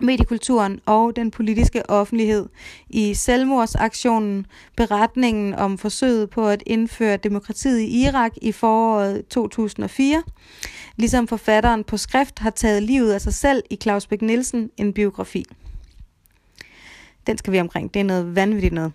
[0.00, 2.46] mediekulturen og den politiske offentlighed
[2.90, 10.22] i selvmordsaktionen, beretningen om forsøget på at indføre demokratiet i Irak i foråret 2004,
[10.96, 14.92] ligesom forfatteren på skrift har taget livet af sig selv i Claus Bæk Nielsen, en
[14.92, 15.44] biografi.
[17.26, 17.94] Den skal vi omkring.
[17.94, 18.92] Det er noget vanvittigt noget.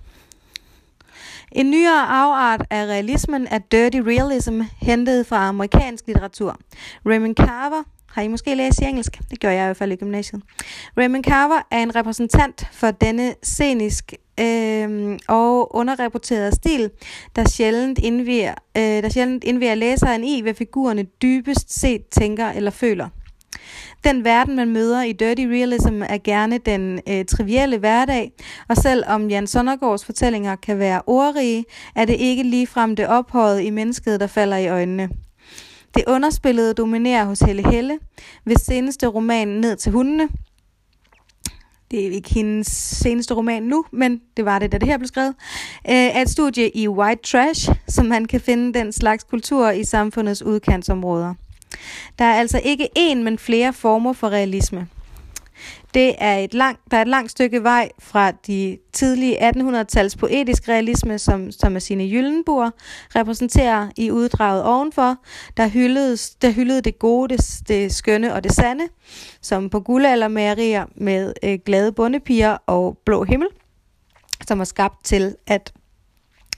[1.56, 6.58] En nyere afart af realismen er dirty realism, hentet fra amerikansk litteratur.
[7.06, 9.20] Raymond Carver har I måske læst i engelsk?
[9.30, 10.42] Det gør jeg i hvert fald i gymnasiet.
[10.98, 16.90] Raymond Carver er en repræsentant for denne scenisk øh, og underrapporterede stil,
[17.36, 22.72] der sjældent, indviger, øh, der sjældent indviger læseren i, hvad figurerne dybest set tænker eller
[22.72, 23.10] føler.
[24.04, 28.32] Den verden, man møder i Dirty Realism, er gerne den øh, trivielle hverdag,
[28.70, 33.70] og selvom Jan Sondergaards fortællinger kan være ordrige, er det ikke ligefrem det ophøjet i
[33.70, 35.10] mennesket, der falder i øjnene.
[35.96, 38.00] Det underspillede dominerer hos Helle Helle,
[38.44, 40.30] hvis seneste roman Ned til hundene.
[41.92, 45.08] Det er ikke hendes seneste roman nu, men det var det, da det her blev
[45.08, 45.36] skrevet.
[45.90, 49.84] Øh, er et studie i white trash, som man kan finde den slags kultur i
[49.84, 51.34] samfundets udkantsområder.
[52.20, 54.88] Der er altså ikke én, men flere former for realisme.
[55.94, 60.70] Det er et langt, der er et langt stykke vej fra de tidlige 1800-tals poetisk
[60.70, 62.70] realisme, som Thomasine Gyllenboer
[63.16, 65.18] repræsenterer i uddraget ovenfor,
[65.58, 68.84] der, hyldede, der hyldede det gode, det, det skønne og det sande,
[69.42, 73.48] som på guldaldermagerier med øh, glade bondepiger og blå himmel,
[74.48, 75.74] som var skabt til at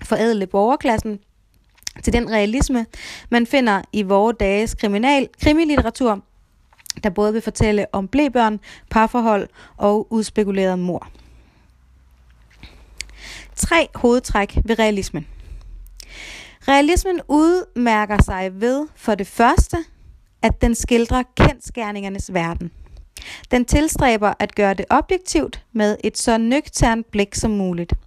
[0.04, 1.19] forædle borgerklassen
[2.03, 2.86] til den realisme,
[3.29, 6.21] man finder i vore dages kriminal, krimilitteratur,
[7.03, 11.08] der både vil fortælle om blæbørn, parforhold og udspekuleret mor.
[13.55, 15.27] Tre hovedtræk ved realismen.
[16.67, 19.77] Realismen udmærker sig ved for det første,
[20.41, 22.71] at den skildrer kendskærningernes verden.
[23.51, 27.93] Den tilstræber at gøre det objektivt med et så nøgternt blik som muligt–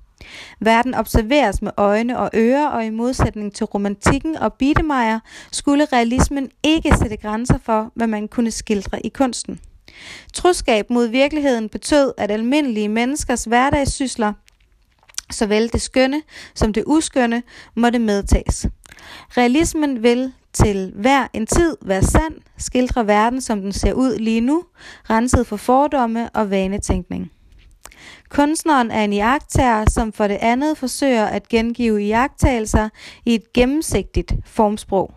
[0.61, 5.21] Verden observeres med øjne og ører, og i modsætning til romantikken og Biedermeier,
[5.53, 9.61] skulle realismen ikke sætte grænser for, hvad man kunne skildre i kunsten.
[10.33, 14.33] Troskab mod virkeligheden betød, at almindelige menneskers hverdagssysler,
[15.31, 16.23] såvel det skønne
[16.55, 17.43] som det uskønne,
[17.75, 18.67] måtte medtages.
[19.37, 24.41] Realismen vil til hver en tid være sand, skildre verden, som den ser ud lige
[24.41, 24.65] nu,
[25.11, 27.31] renset for fordomme og vanetænkning.
[28.29, 32.89] Kunstneren er en iagtager, som for det andet forsøger at gengive iagtagelser
[33.25, 35.15] i et gennemsigtigt formsprog.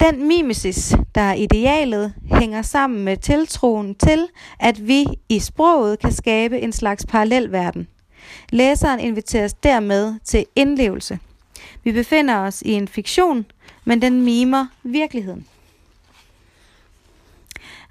[0.00, 4.28] Den mimesis, der er idealet, hænger sammen med tiltroen til,
[4.60, 7.88] at vi i sproget kan skabe en slags parallelverden.
[8.50, 11.18] Læseren inviteres dermed til indlevelse.
[11.84, 13.46] Vi befinder os i en fiktion,
[13.84, 15.46] men den mimer virkeligheden.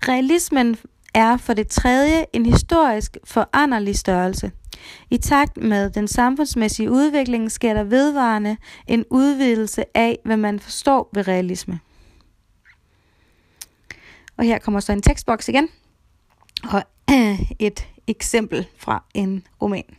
[0.07, 0.77] Realismen
[1.13, 4.51] er for det tredje en historisk foranderlig størrelse.
[5.09, 11.09] I takt med den samfundsmæssige udvikling sker der vedvarende en udvidelse af, hvad man forstår
[11.13, 11.79] ved realisme.
[14.37, 15.69] Og her kommer så en tekstboks igen,
[16.63, 16.83] og
[17.59, 19.95] et eksempel fra en roman.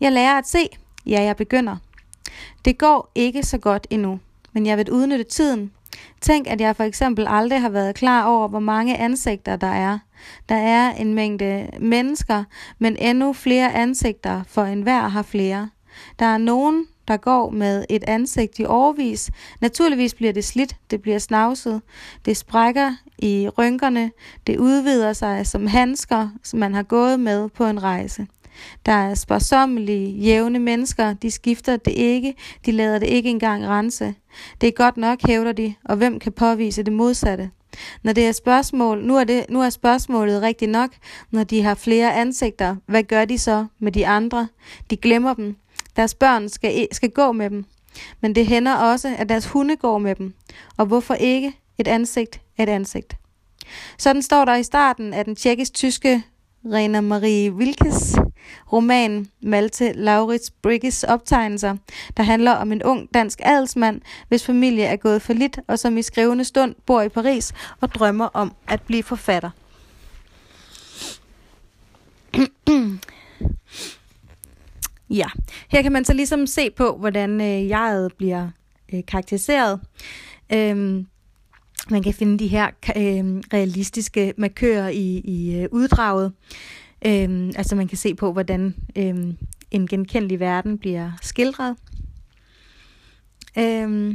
[0.00, 0.68] Jeg lærer at se,
[1.06, 1.76] ja jeg begynder.
[2.64, 4.20] Det går ikke så godt endnu,
[4.52, 5.72] men jeg vil udnytte tiden
[6.20, 9.98] Tænk, at jeg for eksempel aldrig har været klar over, hvor mange ansigter der er.
[10.48, 12.44] Der er en mængde mennesker,
[12.78, 15.70] men endnu flere ansigter, for enhver har flere.
[16.18, 19.30] Der er nogen, der går med et ansigt i overvis.
[19.60, 21.82] Naturligvis bliver det slidt, det bliver snavset,
[22.24, 24.10] det sprækker i rynkerne,
[24.46, 28.26] det udvider sig som handsker, som man har gået med på en rejse.
[28.86, 32.34] Der er sparsommelige, jævne mennesker, de skifter det ikke,
[32.66, 34.14] de lader det ikke engang rense.
[34.60, 37.50] Det er godt nok, hævder de, og hvem kan påvise det modsatte?
[38.02, 40.90] Når det er spørgsmål, nu er, det, nu er spørgsmålet rigtigt nok,
[41.30, 44.48] når de har flere ansigter, hvad gør de så med de andre?
[44.90, 45.56] De glemmer dem.
[45.96, 47.64] Deres børn skal, e-, skal gå med dem.
[48.20, 50.34] Men det hænder også, at deres hunde går med dem.
[50.76, 51.52] Og hvorfor ikke?
[51.78, 53.16] Et ansigt et ansigt.
[53.98, 56.22] Sådan står der i starten af den tjekkisk-tyske
[56.64, 58.16] Rena Marie Wilkes
[58.72, 61.76] roman Malte Laurits Brigges optegnelser,
[62.16, 65.96] der handler om en ung dansk adelsmand, hvis familie er gået for lidt, og som
[65.98, 69.50] i skrivende stund bor i Paris og drømmer om at blive forfatter.
[75.20, 75.28] ja,
[75.68, 78.48] her kan man så ligesom se på, hvordan øh, jeget bliver
[78.92, 79.80] øh, karakteriseret.
[80.52, 81.06] Øhm,
[81.90, 82.66] man kan finde de her
[82.96, 86.32] øh, realistiske markører i, i øh, uddraget.
[87.06, 89.34] Øh, altså man kan se på, hvordan øh,
[89.70, 91.76] en genkendelig verden bliver skildret.
[93.58, 94.14] Øh,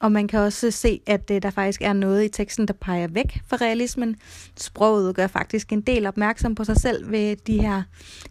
[0.00, 3.08] og man kan også se, at øh, der faktisk er noget i teksten, der peger
[3.08, 4.16] væk fra realismen.
[4.56, 7.82] Sproget gør faktisk en del opmærksom på sig selv ved de her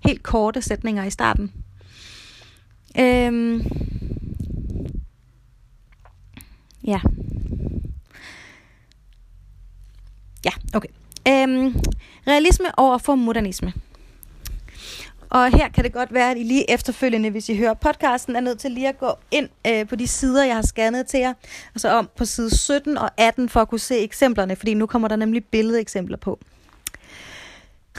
[0.06, 1.52] helt korte sætninger i starten.
[3.00, 3.62] Øh,
[6.88, 7.00] ja.
[10.46, 10.90] Ja, okay.
[11.28, 11.76] Øhm,
[12.28, 13.74] realisme over for modernisme.
[15.30, 18.40] Og her kan det godt være, at I lige efterfølgende, hvis I hører podcasten, er
[18.40, 21.34] nødt til lige at gå ind øh, på de sider, jeg har scannet til jer.
[21.74, 24.86] Og så om på side 17 og 18 for at kunne se eksemplerne, fordi nu
[24.86, 26.40] kommer der nemlig billedeksempler på.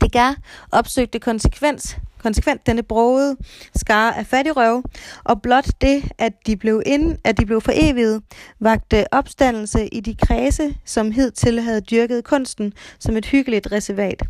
[0.00, 0.36] Degas
[0.72, 3.36] opsøgte konsekvens, konsekvent denne brogede
[3.76, 4.82] skare af fattigrøv,
[5.24, 8.22] og blot det, at de blev, ind, at de blev foreviget,
[8.60, 14.22] vagte opstandelse i de kredse, som hidtil havde dyrket kunsten som et hyggeligt reservat.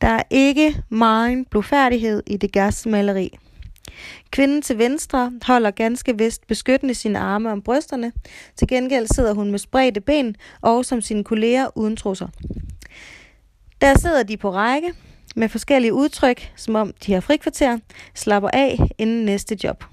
[0.00, 3.38] Der er ikke meget blufærdighed i Degas maleri.
[4.30, 8.12] Kvinden til venstre holder ganske vist beskyttende sine arme om brysterne.
[8.56, 12.28] Til gengæld sidder hun med spredte ben og som sine kolleger uden trusser.
[13.80, 14.94] Der sidder de på række
[15.36, 17.78] med forskellige udtryk, som om de har frikvarter,
[18.14, 19.84] slapper af inden næste job.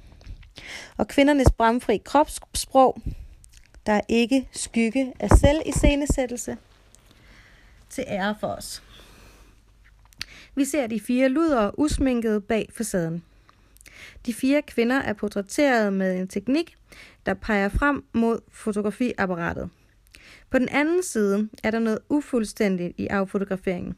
[0.97, 3.01] Og kvindernes bramfri kropssprog,
[3.85, 6.57] der er ikke skygge af selv i scenesættelse,
[7.89, 8.83] til ære for os.
[10.55, 13.23] Vi ser de fire luder usminkede bag facaden.
[14.25, 16.75] De fire kvinder er portrætteret med en teknik,
[17.25, 19.69] der peger frem mod fotografiapparatet.
[20.49, 23.95] På den anden side er der noget ufuldstændigt i affotograferingen.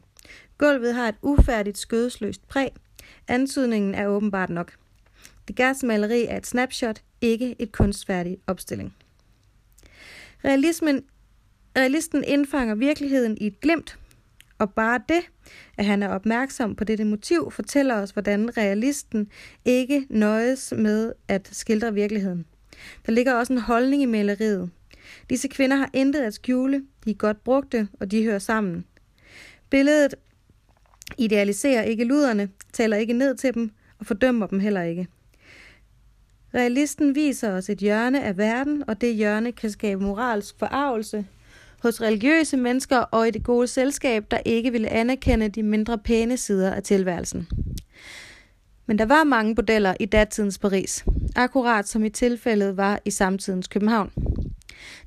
[0.58, 2.70] Gulvet har et ufærdigt skødesløst præg.
[3.28, 4.72] Antydningen er åbenbart nok.
[5.48, 8.94] Degas maleri er et snapshot, ikke et kunstfærdig opstilling.
[10.44, 11.04] Realismen,
[11.76, 13.98] realisten indfanger virkeligheden i et glimt,
[14.58, 15.20] og bare det,
[15.78, 19.28] at han er opmærksom på dette motiv, fortæller os, hvordan realisten
[19.64, 22.46] ikke nøjes med at skildre virkeligheden.
[23.06, 24.70] Der ligger også en holdning i maleriet.
[25.30, 28.84] Disse kvinder har intet at skjule, de er godt brugte, og de hører sammen.
[29.70, 30.14] Billedet
[31.18, 35.06] idealiserer ikke luderne, taler ikke ned til dem og fordømmer dem heller ikke.
[36.54, 41.26] Realisten viser os et hjørne af verden, og det hjørne kan skabe moralsk forarvelse,
[41.82, 46.36] hos religiøse mennesker og i det gode selskab, der ikke ville anerkende de mindre pæne
[46.36, 47.48] sider af tilværelsen.
[48.86, 51.04] Men der var mange bordeller i datidens Paris,
[51.36, 54.10] akkurat som i tilfældet var i samtidens København.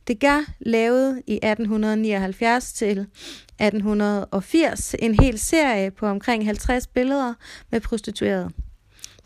[0.08, 7.34] Degas lavede i 1879 til 1880 en hel serie på omkring 50 billeder
[7.72, 8.50] med prostituerede.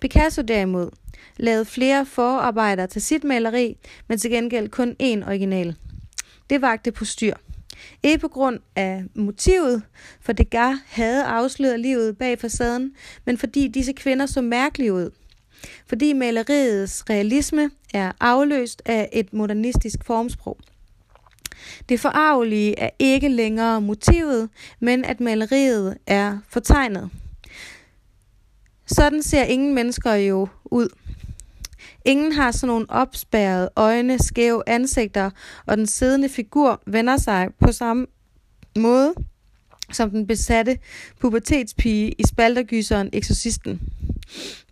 [0.02, 0.89] Picasso derimod
[1.38, 3.78] lavede flere forarbejder til sit maleri,
[4.08, 5.76] men til gengæld kun én original–
[6.50, 7.34] det vagte på styr.
[8.04, 9.84] Ikke på grund af motivet,
[10.22, 15.10] for Degas havde afsløret livet bag facaden, men fordi disse kvinder så mærkelige ud.
[15.88, 20.60] Fordi maleriets realisme er afløst af et modernistisk formsprog.
[21.89, 27.10] Det forarvelige er ikke længere motivet, men at maleriet er fortegnet.
[28.86, 30.89] Sådan ser ingen mennesker jo ud.
[32.06, 35.30] Ingen har sådan nogle opspærrede øjne, skæve ansigter,
[35.66, 38.06] og den siddende figur vender sig på samme
[38.78, 39.14] måde
[39.91, 40.78] som den besatte
[41.20, 43.82] pubertetspige i spaltergyseren Exorcisten,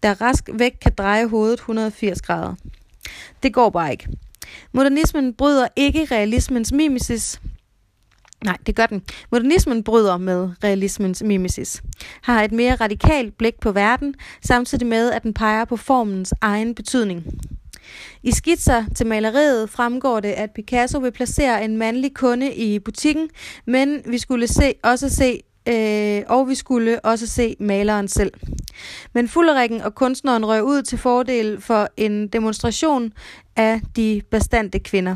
[0.04, 2.56] der rask væk kan dreje hovedet 180 grader.
[3.44, 4.08] Det går bare ikke.
[4.72, 7.42] Modernismen bryder ikke realismens mimesis.
[8.44, 9.02] Nej, det gør den.
[9.32, 11.82] Modernismen bryder med realismens mimesis.
[12.22, 16.76] Har et mere radikalt blik på verden, samtidig med, at den peger på formens egen
[16.76, 17.26] betydning.
[18.24, 23.30] I skitser til maleriet fremgår det, at Picasso vil placere en mandlig kunde i butikken,
[23.68, 28.34] men vi skulle se, også se øh, og vi skulle også se maleren selv.
[29.14, 33.14] Men Fullerækken og kunstneren røg ud til fordel for en demonstration
[33.56, 35.16] af de bestandte kvinder.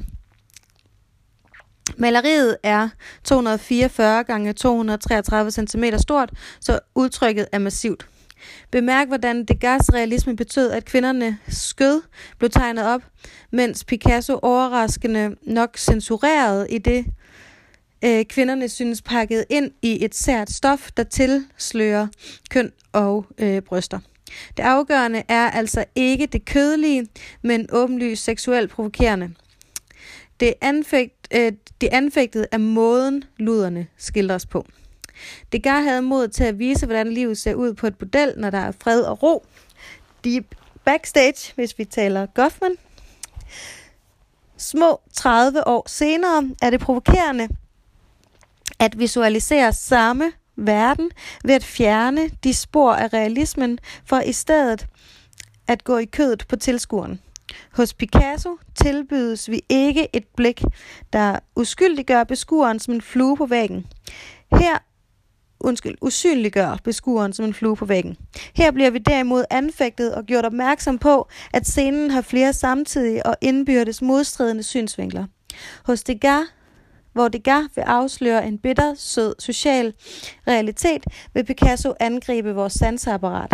[1.97, 2.89] Maleriet er
[3.23, 8.07] 244 gange 233 cm stort, så udtrykket er massivt.
[8.71, 12.01] Bemærk, hvordan Degas realisme betød, at kvinderne skød
[12.37, 13.01] blev tegnet op,
[13.51, 17.05] mens Picasso overraskende nok censurerede i det,
[18.03, 22.07] øh, kvinderne synes pakket ind i et sært stof, der tilslører
[22.49, 23.99] køn og øh, bryster.
[24.57, 27.07] Det afgørende er altså ikke det kødelige,
[27.41, 29.33] men åbenlyst seksuelt provokerende.
[30.39, 31.51] Det, anfægt, øh,
[31.81, 34.65] det anfægtet af måden, luderne skildres på.
[35.51, 38.57] Degas havde mod til at vise, hvordan livet ser ud på et bordel, når der
[38.57, 39.45] er fred og ro.
[40.23, 40.55] Deep
[40.85, 42.75] backstage, hvis vi taler Goffman.
[44.57, 47.47] Små 30 år senere er det provokerende
[48.79, 51.11] at visualisere samme verden
[51.43, 54.87] ved at fjerne de spor af realismen for i stedet
[55.67, 57.19] at gå i kødet på tilskueren.
[57.71, 60.61] Hos Picasso tilbydes vi ikke et blik,
[61.13, 63.85] der uskyldiggør beskueren som en flue på væggen.
[64.51, 64.77] Her
[65.59, 68.17] undskyld, usynliggør beskueren som en flue på væggen.
[68.55, 73.35] Her bliver vi derimod anfægtet og gjort opmærksom på, at scenen har flere samtidige og
[73.41, 75.25] indbyrdes modstridende synsvinkler.
[75.85, 76.47] Hos Degas
[77.15, 79.93] hvor Degas vil afsløre en bitter, sød social
[80.47, 83.53] realitet, vil Picasso angribe vores sanseapparat.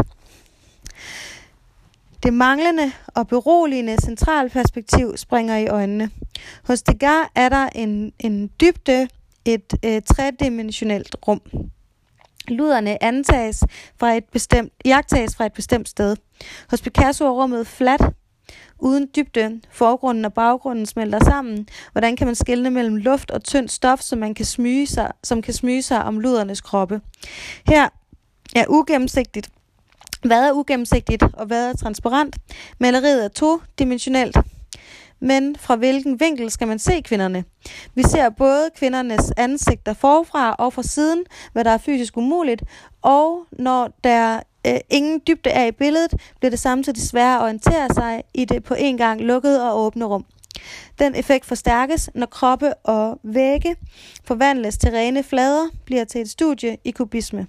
[2.24, 6.10] Det manglende og beroligende centralperspektiv springer i øjnene.
[6.64, 9.08] Hos Degas er der en, en dybde,
[9.46, 11.42] et øh, tredimensionelt rum.
[12.48, 13.64] Luderne antages
[14.00, 16.16] fra et bestemt, jagtages fra et bestemt sted.
[16.70, 18.02] Hos Picasso er rummet fladt,
[18.80, 21.68] uden dybde, forgrunden og baggrunden smelter sammen.
[21.92, 25.42] Hvordan kan man skelne mellem luft og tyndt stof, som, man kan smyge sig, som
[25.42, 27.02] kan smyge sig om ludernes kroppe?
[27.68, 27.90] Her
[28.56, 29.50] er ugennemsigtigt.
[30.22, 32.36] Hvad er ugennemsigtigt, og hvad er transparent?
[32.80, 34.38] Maleriet er todimensionelt.
[35.20, 37.44] Men fra hvilken vinkel skal man se kvinderne?
[37.96, 42.64] Vi ser både kvindernes ansigter forfra og fra siden, hvad der er fysisk umuligt,
[43.02, 47.94] og når der øh, ingen dybde er i billedet, bliver det samtidig sværere at orientere
[47.94, 50.26] sig i det på en gang lukkede og åbne rum.
[51.00, 53.76] Den effekt forstærkes, når kroppe og vægge
[54.24, 57.48] forvandles til rene flader, bliver til et studie i kubisme.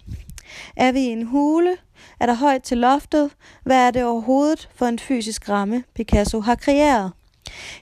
[0.77, 1.77] Er vi i en hule?
[2.21, 3.31] Er der højt til loftet?
[3.65, 7.13] Hvad er det overhovedet for en fysisk ramme, Picasso har kreeret?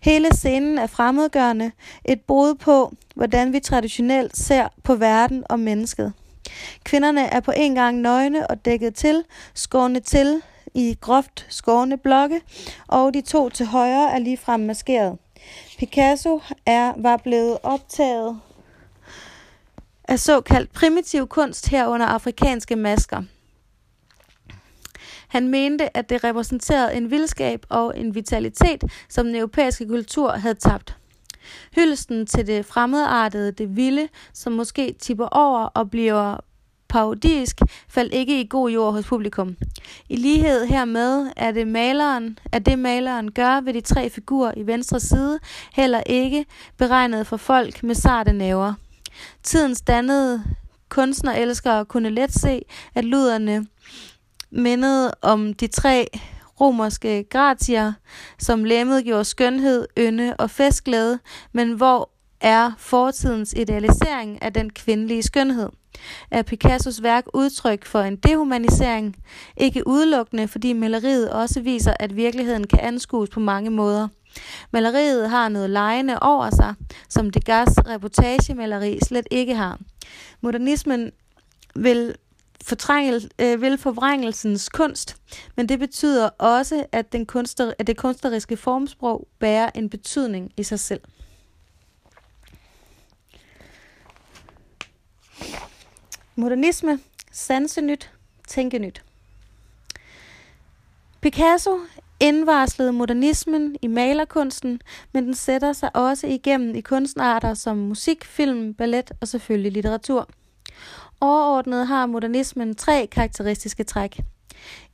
[0.02, 1.72] Hele scenen er fremmedgørende,
[2.04, 6.12] et brud på, hvordan vi traditionelt ser på verden og mennesket.
[6.84, 10.42] Kvinderne er på en gang nøgne og dækket til, skårne til
[10.74, 12.40] i groft skårne blokke,
[12.88, 15.18] og de to til højre er ligefrem maskeret.
[15.78, 18.40] Picasso er, var blevet optaget
[20.10, 23.22] af såkaldt primitiv kunst herunder afrikanske masker.
[25.28, 30.54] Han mente, at det repræsenterede en vildskab og en vitalitet, som den europæiske kultur havde
[30.54, 30.96] tabt.
[31.74, 36.36] Hylsten til det fremmedartede, det vilde, som måske tipper over og bliver
[36.88, 39.56] parodisk, faldt ikke i god jord hos publikum.
[40.08, 44.66] I lighed hermed er det maleren, at det maleren gør ved de tre figurer i
[44.66, 45.38] venstre side,
[45.72, 46.44] heller ikke
[46.78, 48.74] beregnet for folk med sarte næver.
[49.42, 50.44] Tidens dannede
[50.88, 52.62] kunstnerelskere kunne let se,
[52.94, 53.66] at luderne
[54.50, 56.06] mindede om de tre
[56.60, 57.92] romerske gratier,
[58.38, 61.18] som lemmet gjorde skønhed, ynde og festglæde,
[61.52, 65.68] men hvor er fortidens idealisering af den kvindelige skønhed.
[66.30, 69.16] Er Picassos værk udtryk for en dehumanisering,
[69.56, 74.08] ikke udelukkende, fordi maleriet også viser, at virkeligheden kan anskues på mange måder.
[74.70, 76.74] Maleriet har noget lejende over sig,
[77.08, 79.78] som Degas reportagemaleri slet ikke har.
[80.40, 81.12] Modernismen
[81.74, 82.14] vil
[83.38, 85.16] øh, vil forvrængelsens kunst,
[85.56, 90.62] men det betyder også, at, den kunstner, at det kunstneriske formsprog bærer en betydning i
[90.62, 91.00] sig selv.
[96.36, 96.98] Modernisme,
[97.32, 98.10] sansenyt,
[98.48, 99.02] tænkenyt.
[101.20, 101.78] Picasso
[102.20, 104.80] indvarslede modernismen i malerkunsten,
[105.12, 110.28] men den sætter sig også igennem i kunstarter som musik, film, ballet og selvfølgelig litteratur.
[111.20, 114.20] Overordnet har modernismen tre karakteristiske træk.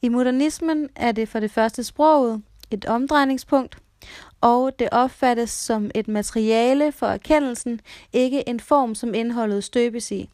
[0.03, 3.79] I modernismen er det for det første sproget, et omdrejningspunkt,
[4.41, 7.81] og det opfattes som et materiale for erkendelsen,
[8.12, 10.31] ikke en form, som indholdet støbes i.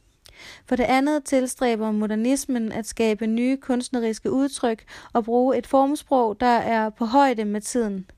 [0.67, 6.47] For det andet tilstræber modernismen at skabe nye kunstneriske udtryk og bruge et formsprog, der
[6.47, 8.11] er på højde med tiden.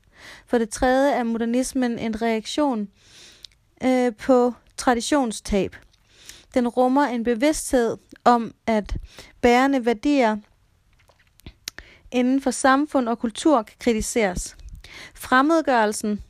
[0.45, 2.87] For det tredje er modernismen en reaktion
[3.83, 5.75] øh, på traditionstab.
[6.53, 8.95] Den rummer en bevidsthed om, at
[9.41, 10.37] bærende værdier
[12.11, 14.55] inden for samfund og kultur kan kritiseres.
[15.15, 16.23] Fremmedgørelsen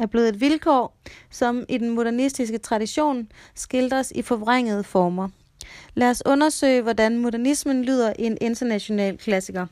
[0.00, 0.96] er blevet et vilkår,
[1.30, 5.28] som i den modernistiske tradition skildres i forvrængede former.
[5.94, 9.66] Lad os undersøge, hvordan modernismen lyder i en international klassiker.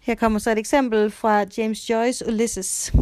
[0.00, 2.92] Her kommer så et eksempel fra James Joyce Ulysses.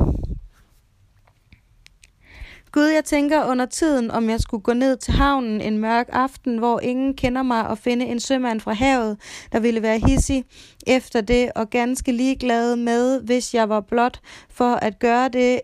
[2.73, 6.59] Gud, jeg tænker under tiden, om jeg skulle gå ned til havnen en mørk aften,
[6.59, 9.19] hvor ingen kender mig, og finde en sømand fra havet,
[9.53, 10.45] der ville være hissig
[10.87, 15.61] efter det, og ganske ligeglad med, hvis jeg var blot for at gøre det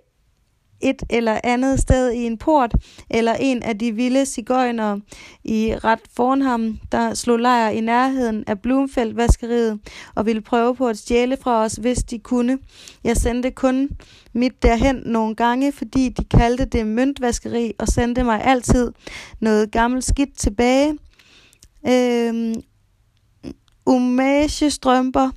[0.80, 2.74] et eller andet sted i en port,
[3.10, 5.00] eller en af de vilde cigøjnere
[5.44, 9.78] i ret foran ham, der slog lejr i nærheden af Blumfeldt-vaskeriet
[10.14, 12.58] og ville prøve på at stjæle fra os, hvis de kunne.
[13.04, 13.88] Jeg sendte kun
[14.32, 18.92] mit derhen nogle gange, fordi de kaldte det møntvaskeri og sendte mig altid
[19.40, 20.98] noget gammelt skidt tilbage.
[21.88, 22.54] Øhm,
[23.86, 25.30] umagestrømper,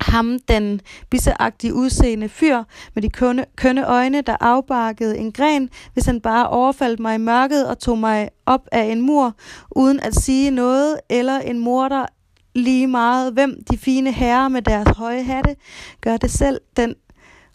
[0.00, 0.80] ham, den
[1.10, 2.62] bisseagtige udseende fyr
[2.94, 7.18] med de kønne, kønne øjne, der afbarkede en gren, hvis han bare overfaldt mig i
[7.18, 9.34] mørket og tog mig op af en mur,
[9.70, 12.06] uden at sige noget, eller en morder
[12.54, 15.56] lige meget, hvem de fine herrer med deres høje hatte
[16.00, 16.94] gør det selv den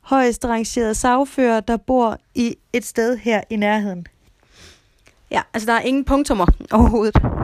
[0.02, 4.06] højst rangerede sagfører, der bor i et sted her i nærheden.
[5.32, 7.43] Ja, altså der er ingen punktummer overhovedet.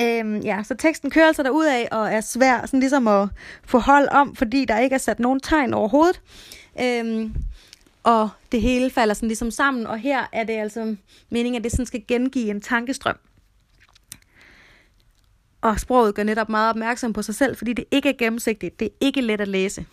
[0.00, 3.28] Øhm, ja, så teksten kører altså derud af og er svær sådan ligesom at
[3.64, 6.20] få hold om, fordi der ikke er sat nogen tegn overhovedet.
[6.80, 7.34] Øhm,
[8.02, 10.96] og det hele falder sådan ligesom sammen, og her er det altså
[11.30, 13.16] meningen, at det sådan skal gengive en tankestrøm.
[15.60, 18.86] Og sproget gør netop meget opmærksom på sig selv, fordi det ikke er gennemsigtigt, det
[18.86, 19.86] er ikke let at læse.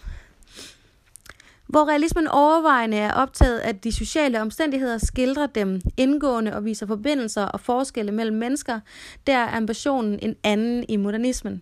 [1.72, 7.46] Hvor realismen overvejende er optaget af de sociale omstændigheder, skildrer dem indgående og viser forbindelser
[7.46, 8.80] og forskelle mellem mennesker,
[9.28, 11.62] der er ambitionen en anden i modernismen.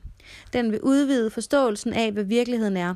[0.54, 2.96] Den vil udvide forståelsen af, hvad virkeligheden er.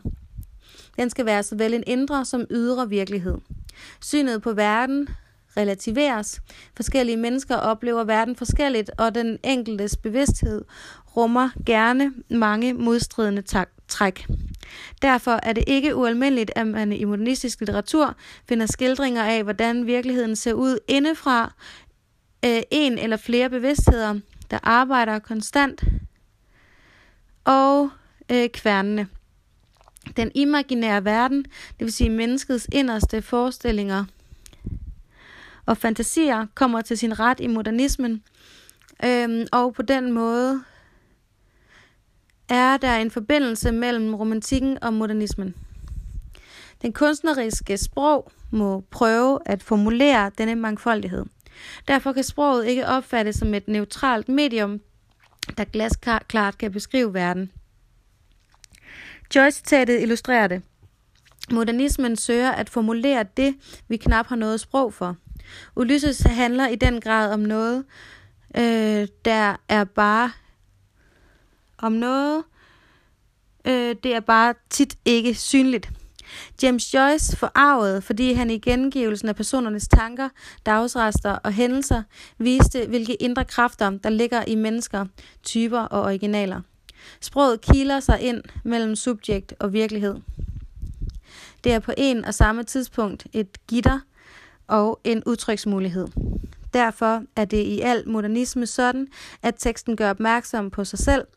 [0.98, 3.38] Den skal være såvel en indre som ydre virkelighed.
[4.02, 5.08] Synet på verden
[5.58, 6.42] relativeres.
[6.76, 10.66] Forskellige mennesker oplever verden forskelligt, og den enkeltes bevidsthed
[11.18, 13.42] rummer gerne mange modstridende
[13.94, 14.28] træk.
[15.02, 18.16] Derfor er det ikke ualmindeligt, at man i modernistisk litteratur
[18.50, 21.54] finder skildringer af, hvordan virkeligheden ser ud indefra
[22.46, 24.20] øh, en eller flere bevidstheder,
[24.52, 25.84] der arbejder konstant
[27.44, 27.90] og
[28.32, 29.08] øh, kværnene.
[30.18, 34.06] Den imaginære verden, det vil sige menneskets inderste forestillinger
[35.66, 38.24] og fantasier, kommer til sin ret i modernismen,
[39.06, 40.64] øh, og på den måde
[42.50, 45.56] er der en forbindelse mellem romantikken og modernismen.
[46.82, 51.26] Den kunstneriske sprog må prøve at formulere denne mangfoldighed.
[51.88, 54.82] Derfor kan sproget ikke opfattes som et neutralt medium,
[55.58, 57.52] der glasklart kan beskrive verden.
[59.36, 60.62] Joyce-citatet illustrerer det.
[61.52, 63.56] Modernismen søger at formulere det,
[63.88, 65.16] vi knap har noget sprog for.
[65.76, 67.86] Ulysses handler i den grad om noget,
[68.58, 70.32] øh, der er bare
[71.78, 72.44] om noget,
[73.68, 75.90] øh, det er bare tit ikke synligt.
[76.64, 80.30] James Joyce forarvet, fordi han i gengivelsen af personernes tanker,
[80.66, 82.04] dagsrester og hændelser
[82.38, 85.06] viste, hvilke indre kræfter, der ligger i mennesker,
[85.44, 86.62] typer og originaler.
[87.22, 90.16] Sproget kiler sig ind mellem subjekt og virkelighed.
[91.64, 94.00] Det er på en og samme tidspunkt et gitter
[94.68, 96.08] og en udtryksmulighed.
[96.74, 99.08] Derfor er det i al modernisme sådan,
[99.44, 101.28] at teksten gør opmærksom på sig selv–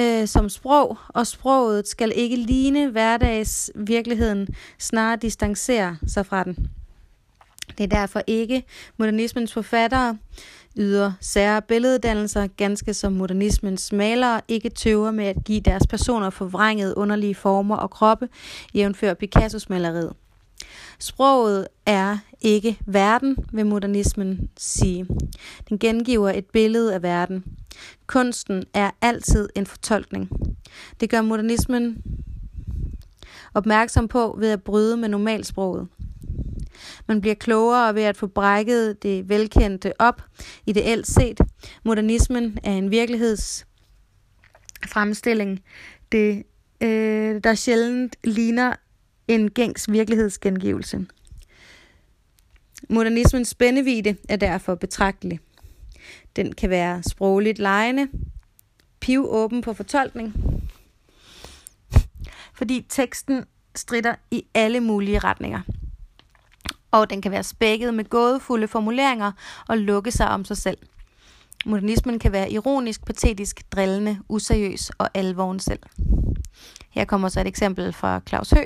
[0.00, 4.48] øh, som sprog, og sproget skal ikke ligne hverdagsvirkeligheden,
[4.78, 6.70] snarere distancere sig fra den.
[7.78, 8.64] Det er derfor ikke
[8.96, 10.18] modernismens forfattere
[10.76, 16.96] yder sære billeddannelser, ganske som modernismens malere ikke tøver med at give deres personer forvrængede
[16.96, 18.28] underlige former og kroppe,
[18.74, 20.12] jævnfør Picassos maleriet.
[20.98, 25.06] Sproget er ikke verden, vil modernismen sige.
[25.68, 27.44] Den gengiver et billede af verden.
[28.06, 30.30] Kunsten er altid en fortolkning.
[31.00, 32.02] Det gør modernismen
[33.54, 35.88] opmærksom på ved at bryde med normalsproget.
[37.08, 40.22] Man bliver klogere ved at få brækket det velkendte op,
[40.66, 41.40] ideelt set.
[41.84, 45.60] Modernismen er en virkelighedsfremstilling,
[46.12, 46.42] det,
[46.80, 48.74] øh, der sjældent ligner
[49.28, 51.06] en gængs virkelighedsgengivelse.
[52.88, 55.40] Modernismens spændevide er derfor betragtelig.
[56.36, 58.08] Den kan være sprogligt lejende,
[59.00, 60.34] piv åben på fortolkning,
[62.54, 63.44] fordi teksten
[63.74, 65.60] strider i alle mulige retninger.
[66.90, 69.32] Og den kan være spækket med gådefulde formuleringer
[69.68, 70.78] og lukke sig om sig selv.
[71.66, 75.78] Modernismen kan være ironisk, patetisk, drillende, useriøs og alvoren selv.
[76.90, 78.62] Her kommer så et eksempel fra Claus Hø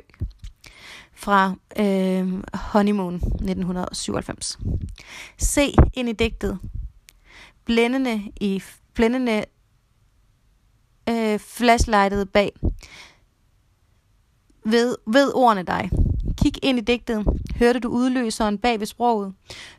[1.18, 4.58] fra øh, Honeymoon 1997.
[5.38, 6.58] Se ind i digtet.
[7.64, 8.62] Blændende i
[8.94, 9.44] blændende
[11.08, 12.52] øh, flashlightet bag.
[14.64, 15.90] Ved, ved ordene dig.
[16.42, 17.26] Kig ind i digtet.
[17.56, 19.34] Hørte du udløseren bag ved sproget?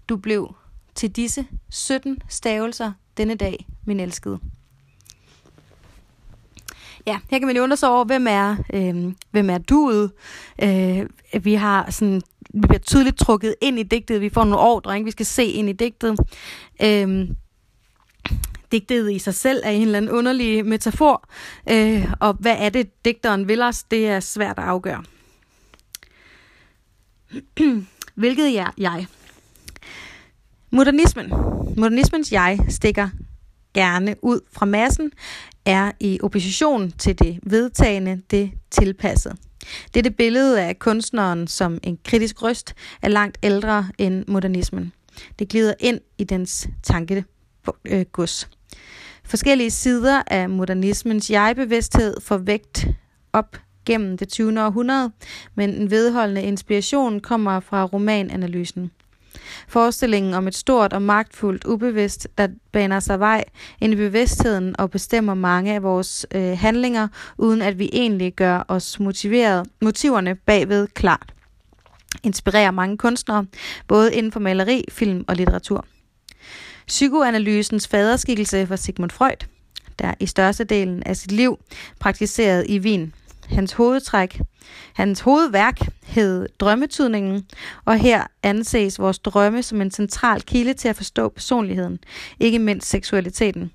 [0.09, 0.55] Du blev
[0.95, 4.39] til disse 17 stavelser denne dag, min elskede.
[7.09, 10.11] Ja, her kan man jo undre sig over, hvem er, øh, hvem er duet.
[10.63, 11.05] Øh,
[11.43, 12.21] vi har sådan,
[12.53, 14.21] vi bliver tydeligt trukket ind i digtet.
[14.21, 15.05] Vi får nogle ordre, ikke?
[15.05, 16.19] vi skal se ind i digtet.
[16.81, 17.29] Øh,
[18.71, 21.29] digtet i sig selv er en eller anden underlig metafor,
[21.71, 25.03] øh, og hvad er det, digteren vil os, det er svært at afgøre.
[28.15, 29.07] Hvilket er jeg?
[30.71, 31.29] Modernismen.
[31.77, 33.09] Modernismens jeg stikker
[33.73, 35.11] gerne ud fra massen,
[35.69, 39.35] er i opposition til det vedtagende, det tilpassede.
[39.93, 44.93] Dette billede af kunstneren som en kritisk røst er langt ældre end modernismen.
[45.39, 48.49] Det glider ind i dens tankegods.
[49.23, 52.87] Forskellige sider af modernismens jeg-bevidsthed får vægt
[53.33, 54.63] op gennem det 20.
[54.65, 55.11] århundrede,
[55.55, 58.91] men en vedholdende inspiration kommer fra romananalysen.
[59.67, 63.43] Forestillingen om et stort og magtfuldt ubevidst, der baner sig vej
[63.81, 67.07] ind i bevidstheden og bestemmer mange af vores øh, handlinger,
[67.37, 71.33] uden at vi egentlig gør os motiveret, motiverne bagved klart.
[72.23, 73.45] Inspirerer mange kunstnere,
[73.87, 75.85] både inden for maleri, film og litteratur.
[76.87, 79.47] Psykoanalysens faderskikkelse for Sigmund Freud,
[79.99, 81.59] der i størstedelen af sit liv
[81.99, 83.13] praktiserede i Wien.
[83.49, 84.41] Hans hovedtræk,
[84.93, 87.45] hans hovedværk hed Drømmetydningen,
[87.85, 91.99] og her anses vores drømme som en central kilde til at forstå personligheden,
[92.39, 93.71] ikke mindst seksualiteten.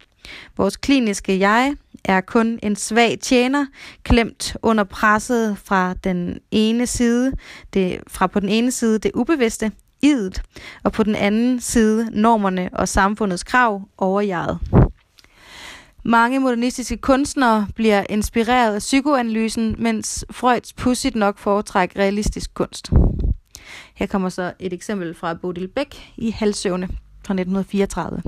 [0.57, 3.67] Vores kliniske jeg er kun en svag tjener,
[4.03, 7.33] klemt under presset fra den ene side,
[7.75, 9.73] det, fra på den ene side det ubevidste,
[10.03, 10.43] idet,
[10.83, 14.59] og på den anden side normerne og samfundets krav over jeget.
[16.07, 22.91] Mange modernistiske kunstnere bliver inspireret af psykoanalysen, mens Freuds pudsigt nok foretrækker realistisk kunst.
[23.95, 26.87] Her kommer så et eksempel fra Bodil Bæk i Halsøvne
[27.27, 28.23] fra 1934.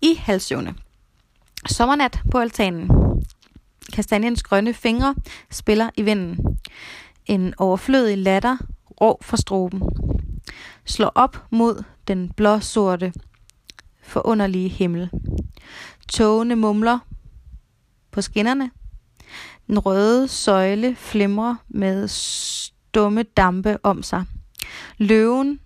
[0.00, 0.74] I Halsøvne.
[1.66, 2.90] Sommernat på altanen.
[3.92, 5.14] Kastanjens grønne fingre
[5.50, 6.58] spiller i vinden.
[7.26, 8.56] En overflødig latter
[9.00, 9.82] rå fra stroben.
[10.84, 13.12] Slår op mod den blåsorte
[14.02, 15.10] forunderlige himmel.
[16.14, 16.98] Togene mumler
[18.10, 18.70] på skinnerne.
[19.66, 24.24] Den røde søjle flimrer med stumme dampe om sig.
[24.98, 25.60] Løven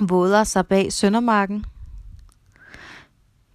[0.00, 1.64] våder sig bag Søndermarken.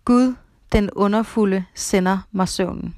[0.06, 0.36] Gud,
[0.72, 2.96] den underfulde, sender mig søvnen.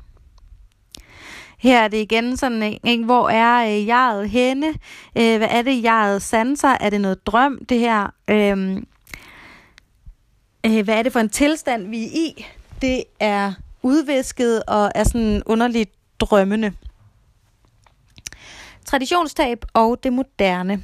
[1.58, 3.06] Her er det igen sådan, ikke?
[3.06, 4.68] hvor er øh, jeget henne?
[5.18, 6.78] Øh, hvad er det, jeget sanser?
[6.80, 8.14] Er det noget drøm, det her?
[8.28, 8.84] Øh, øh,
[10.66, 12.46] Øh, hvad er det for en tilstand, vi er i?
[12.82, 16.74] Det er udvisket og er sådan underligt drømmende.
[18.86, 20.84] Traditionstab og det moderne.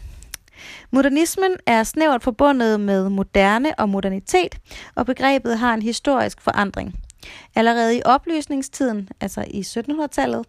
[0.92, 4.58] Modernismen er snævert forbundet med moderne og modernitet,
[4.96, 6.96] og begrebet har en historisk forandring.
[7.56, 10.46] Allerede i oplysningstiden, altså i 1700-tallet,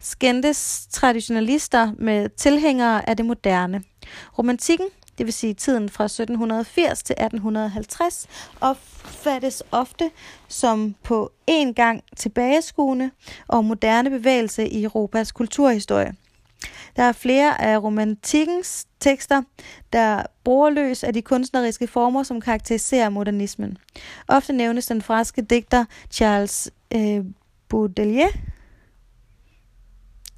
[0.00, 3.82] skændtes traditionalister med tilhængere af det moderne.
[4.38, 4.86] Romantikken
[5.18, 8.26] det vil sige tiden fra 1780 til 1850,
[8.60, 10.10] opfattes ofte
[10.48, 13.10] som på en gang tilbageskuende
[13.48, 16.14] og moderne bevægelse i Europas kulturhistorie.
[16.96, 19.42] Der er flere af romantikkens tekster,
[19.92, 23.78] der bruger løs af de kunstneriske former, som karakteriserer modernismen.
[24.28, 27.24] Ofte nævnes den franske digter Charles øh,
[27.68, 28.30] Baudelaire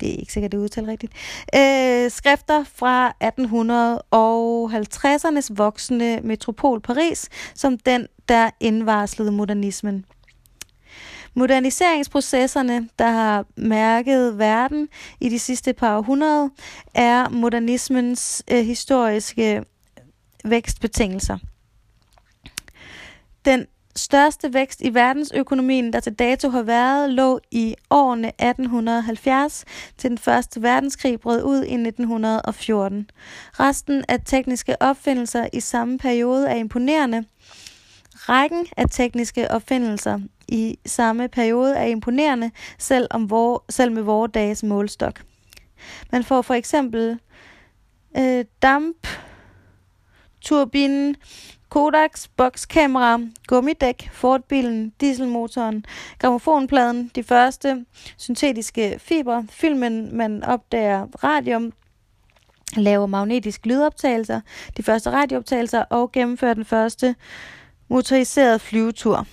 [0.01, 1.13] det er ikke sikkert, det er udtalt rigtigt,
[1.55, 10.05] øh, skrifter fra 1850'ernes voksende metropol Paris, som den, der indvarslede modernismen.
[11.35, 14.89] Moderniseringsprocesserne, der har mærket verden
[15.21, 16.49] i de sidste par århundreder,
[16.95, 19.65] er modernismens øh, historiske
[20.45, 21.39] vækstbetingelser.
[23.45, 23.67] Den
[23.97, 29.65] største vækst i verdensøkonomien, der til dato har været, lå i årene 1870
[29.99, 33.11] til den første verdenskrig brød ud i 1914.
[33.53, 37.25] Resten af tekniske opfindelser i samme periode er imponerende.
[38.15, 40.19] Rækken af tekniske opfindelser
[40.49, 45.23] i samme periode er imponerende, selv, om vor, selv med vores dages målstok.
[46.13, 47.19] Man får for eksempel
[48.17, 49.07] øh, damp,
[50.41, 51.17] turbinen,
[51.71, 55.85] Kodaks, bokskamera, gummidæk, Fordbilen, dieselmotoren,
[56.19, 57.85] gramofonpladen, de første
[58.17, 61.73] syntetiske fiber, filmen man opdager radium,
[62.77, 64.41] laver magnetisk lydoptagelser,
[64.77, 67.15] de første radiooptagelser og gennemfører den første
[67.89, 69.27] motoriserede flyvetur.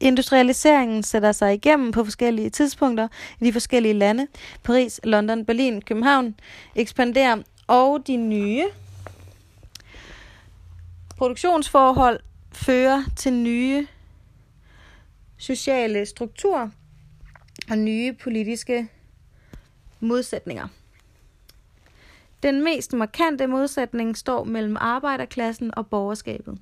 [0.00, 3.08] Industrialiseringen sætter sig igennem på forskellige tidspunkter
[3.40, 4.26] i de forskellige lande.
[4.62, 6.34] Paris, London, Berlin, København
[6.74, 8.64] ekspanderer, og de nye
[11.16, 12.20] produktionsforhold
[12.52, 13.86] fører til nye
[15.38, 16.68] sociale strukturer
[17.70, 18.88] og nye politiske
[20.00, 20.68] modsætninger.
[22.42, 26.58] Den mest markante modsætning står mellem arbejderklassen og borgerskabet.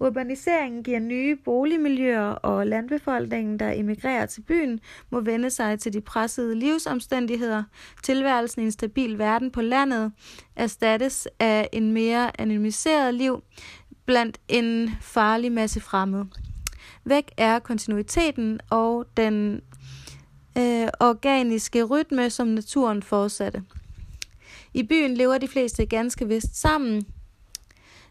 [0.00, 4.80] Urbaniseringen giver nye boligmiljøer, og landbefolkningen, der emigrerer til byen,
[5.10, 7.62] må vende sig til de pressede livsomstændigheder.
[8.02, 10.12] Tilværelsen i en stabil verden på landet
[10.56, 13.42] erstattes af en mere anonymiseret liv
[14.12, 16.26] blandt en farlig masse fremmede.
[17.04, 19.60] Væk er kontinuiteten og den
[20.58, 23.62] øh, organiske rytme, som naturen fortsatte.
[24.74, 27.06] I byen lever de fleste ganske vist sammen,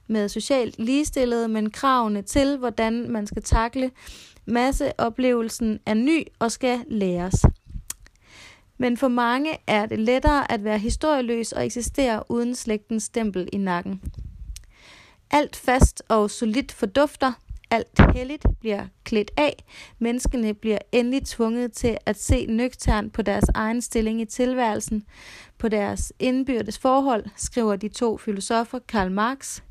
[0.08, 3.92] med socialt ligestillede, men kravene til, hvordan man skal takle
[4.46, 7.46] masseoplevelsen er ny og skal læres.
[8.78, 13.58] Men for mange er det lettere at være historieløs og eksistere uden slægtens stempel i
[13.58, 14.02] nakken.
[15.34, 17.34] Alt fast og solidt fordufter,
[17.70, 19.64] alt helligt bliver klædt af,
[20.00, 25.04] menneskene bliver endelig tvunget til at se nøgtern på deres egen stilling i tilværelsen,
[25.58, 29.62] på deres indbyrdes forhold, skriver de to filosofer Karl Marx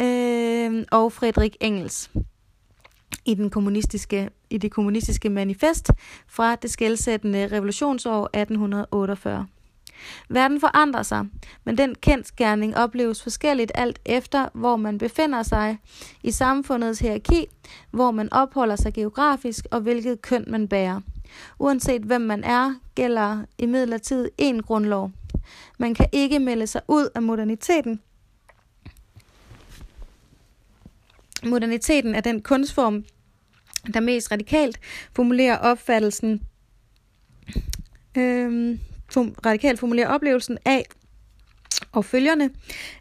[0.00, 2.10] øh, og Frederik Engels.
[3.24, 5.90] I, den kommunistiske, i det kommunistiske manifest
[6.28, 9.46] fra det skældsættende revolutionsår 1848.
[10.28, 11.26] Verden forandrer sig,
[11.64, 15.78] men den kendskærning opleves forskelligt alt efter, hvor man befinder sig
[16.22, 17.46] i samfundets hierarki,
[17.90, 21.00] hvor man opholder sig geografisk og hvilket køn man bærer.
[21.58, 25.10] Uanset hvem man er, gælder imidlertid én grundlov.
[25.78, 28.00] Man kan ikke melde sig ud af moderniteten,
[31.46, 33.04] Moderniteten er den kunstform,
[33.94, 34.80] der mest radikalt
[35.12, 36.42] formulerer opfattelsen,
[38.16, 38.80] øhm,
[39.20, 40.86] radikalt formulere oplevelsen af
[41.92, 42.50] og følgerne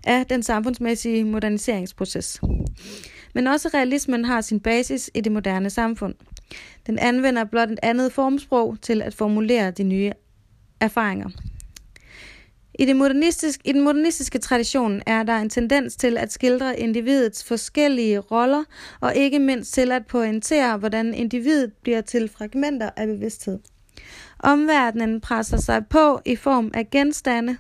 [0.04, 2.42] af den samfundsmæssige moderniseringsproces.
[3.34, 6.16] Men også realismen har sin basis i det moderne samfund.
[6.88, 10.12] Den anvender blot et andet formsprog til at formulere de nye
[10.80, 11.30] erfaringer.
[12.80, 17.44] I, det modernistisk, I den modernistiske tradition er der en tendens til at skildre individets
[17.44, 18.64] forskellige roller,
[19.00, 23.60] og ikke mindst til at pointere, hvordan individet bliver til fragmenter af bevidsthed.
[24.44, 27.58] Omverdenen presser sig på i form af genstande,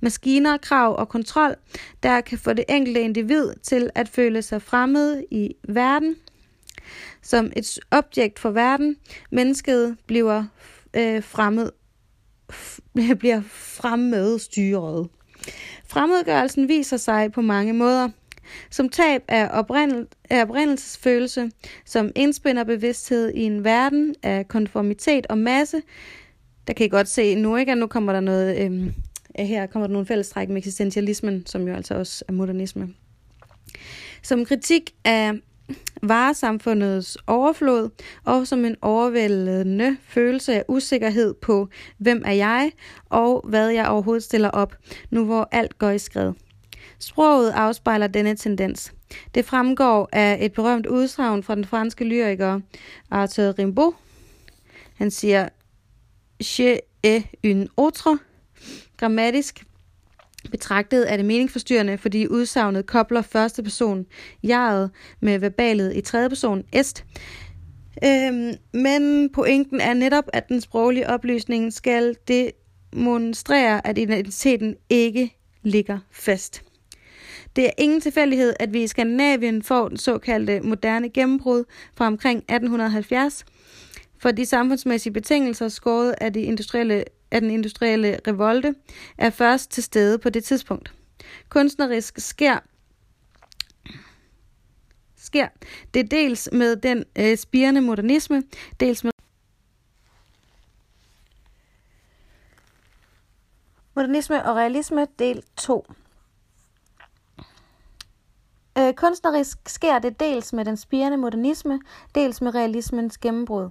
[0.00, 1.54] maskiner, krav og kontrol,
[2.02, 6.16] der kan få det enkelte individ til at føle sig fremmed i verden.
[7.22, 8.96] Som et objekt for verden,
[9.30, 10.44] mennesket bliver
[10.94, 11.70] øh, fremmed
[13.18, 15.08] bliver fremmedstyret.
[15.88, 18.08] Fremmedgørelsen viser sig på mange måder.
[18.70, 21.50] Som tab af, oprindel- af oprindelsesfølelse,
[21.84, 25.82] som indspænder bevidsthed i en verden af konformitet og masse.
[26.66, 27.72] Der kan I godt se nu, ikke?
[27.72, 28.94] at nu kommer der noget, øhm,
[29.38, 32.88] her kommer der nogle fællestræk med eksistentialismen, som jo altså også er modernisme.
[34.22, 35.32] Som kritik af
[36.02, 37.90] varesamfundets overflod
[38.24, 42.72] og som en overvældende følelse af usikkerhed på, hvem er jeg
[43.08, 44.76] og hvad jeg overhovedet stiller op,
[45.10, 46.32] nu hvor alt går i skred.
[47.00, 48.92] Sproget afspejler denne tendens.
[49.34, 52.60] Det fremgår af et berømt udsagn fra den franske lyriker
[53.10, 53.92] Arthur Rimbaud.
[54.94, 55.48] Han siger,
[56.42, 58.18] Je est une autre.
[58.96, 59.64] Grammatisk
[60.50, 64.06] Betragtet er det meningsforstyrrende, fordi udsagnet kobler første person
[64.42, 64.90] jeget
[65.20, 67.04] med verbalet i tredje person est.
[68.04, 75.98] Øhm, men pointen er netop, at den sproglige oplysning skal demonstrere, at identiteten ikke ligger
[76.10, 76.62] fast.
[77.56, 82.38] Det er ingen tilfældighed, at vi i Skandinavien får den såkaldte moderne gennembrud fra omkring
[82.38, 83.44] 1870,
[84.18, 88.74] for de samfundsmæssige betingelser skåret af, de industrielle, af den industrielle revolte
[89.18, 90.92] er først til stede på det tidspunkt.
[91.48, 92.58] Kunstnerisk sker
[95.16, 95.48] sker
[95.94, 98.42] det dels med den øh, spirende modernisme,
[98.80, 99.12] dels med
[103.94, 105.86] Modernisme og realisme, del 2.
[108.78, 111.80] Øh, kunstnerisk sker det dels med den spirende modernisme,
[112.14, 113.70] dels med realismens gennembrud.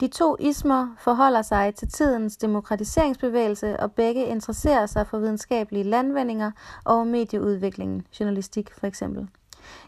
[0.00, 6.50] De to ismer forholder sig til tidens demokratiseringsbevægelse, og begge interesserer sig for videnskabelige landvendinger
[6.84, 9.28] og medieudviklingen, journalistik for eksempel.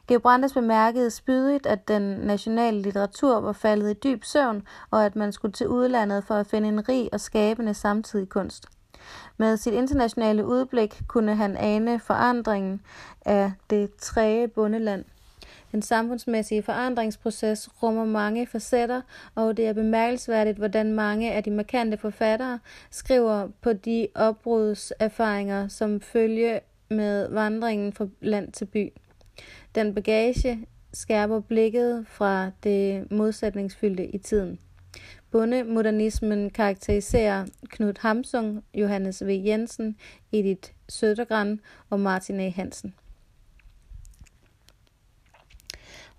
[0.09, 5.17] Georg Brandes bemærkede spydigt, at den nationale litteratur var faldet i dyb søvn, og at
[5.17, 8.67] man skulle til udlandet for at finde en rig og skabende samtidig kunst.
[9.37, 12.81] Med sit internationale udblik kunne han ane forandringen
[13.25, 15.05] af det træge bundeland.
[15.73, 19.03] Den samfundsmæssige forandringsproces rummer mange facetter,
[19.35, 22.59] og det er bemærkelsesværdigt, hvordan mange af de markante forfattere
[22.91, 28.93] skriver på de opbrudserfaringer, som følge med vandringen fra land til by.
[29.75, 34.59] Den bagage skærper blikket fra det modsætningsfyldte i tiden.
[35.31, 39.29] Bondemodernismen karakteriserer Knud Hamsung, Johannes V.
[39.29, 39.97] Jensen,
[40.33, 41.61] Edith Sødergran
[41.91, 42.49] og Martin A.
[42.49, 42.95] Hansen.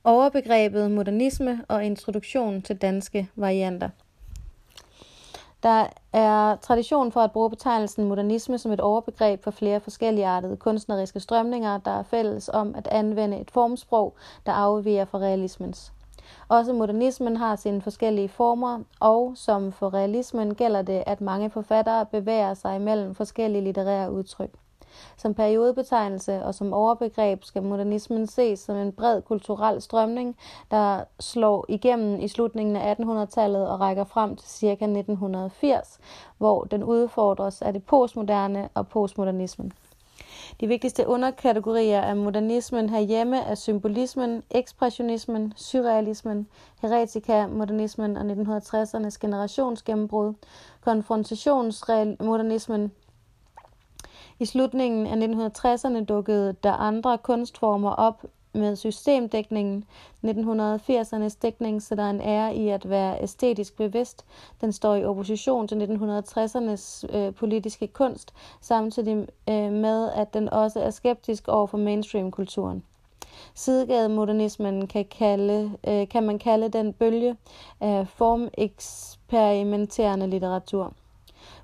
[0.04, 3.90] Overbegrebet modernisme og introduktion til danske varianter.
[5.64, 11.20] Der er tradition for at bruge betegnelsen modernisme som et overbegreb for flere forskelligartede kunstneriske
[11.20, 15.94] strømninger, der er fælles om at anvende et formsprog, der afviger fra realismens.
[16.48, 22.06] Også modernismen har sine forskellige former, og som for realismen gælder det, at mange forfattere
[22.06, 24.52] bevæger sig mellem forskellige litterære udtryk.
[25.18, 30.36] Som periodebetegnelse og som overbegreb skal modernismen ses som en bred kulturel strømning,
[30.72, 34.68] der slår igennem i slutningen af 1800-tallet og rækker frem til ca.
[34.72, 36.00] 1980,
[36.38, 39.74] hvor den udfordres af det postmoderne og postmodernismen.
[40.60, 46.48] De vigtigste underkategorier af modernismen herhjemme er symbolismen, ekspressionismen, surrealismen,
[46.82, 50.34] heretika, modernismen og 1960'ernes generationsgennembrud,
[50.82, 52.92] konfrontationsmodernismen,
[54.40, 58.26] i slutningen af 1960'erne dukkede der andre kunstformer op
[58.58, 59.84] med systemdækningen.
[60.26, 64.26] 1980'ernes dækning sætter en ære i at være æstetisk bevidst.
[64.62, 70.80] Den står i opposition til 1960'ernes øh, politiske kunst, samtidig øh, med at den også
[70.80, 72.84] er skeptisk over for mainstream-kulturen.
[73.56, 77.38] Sidegademodernismen kan, kalde, øh, kan man kalde den bølge
[77.80, 80.94] af formeksperimenterende litteratur.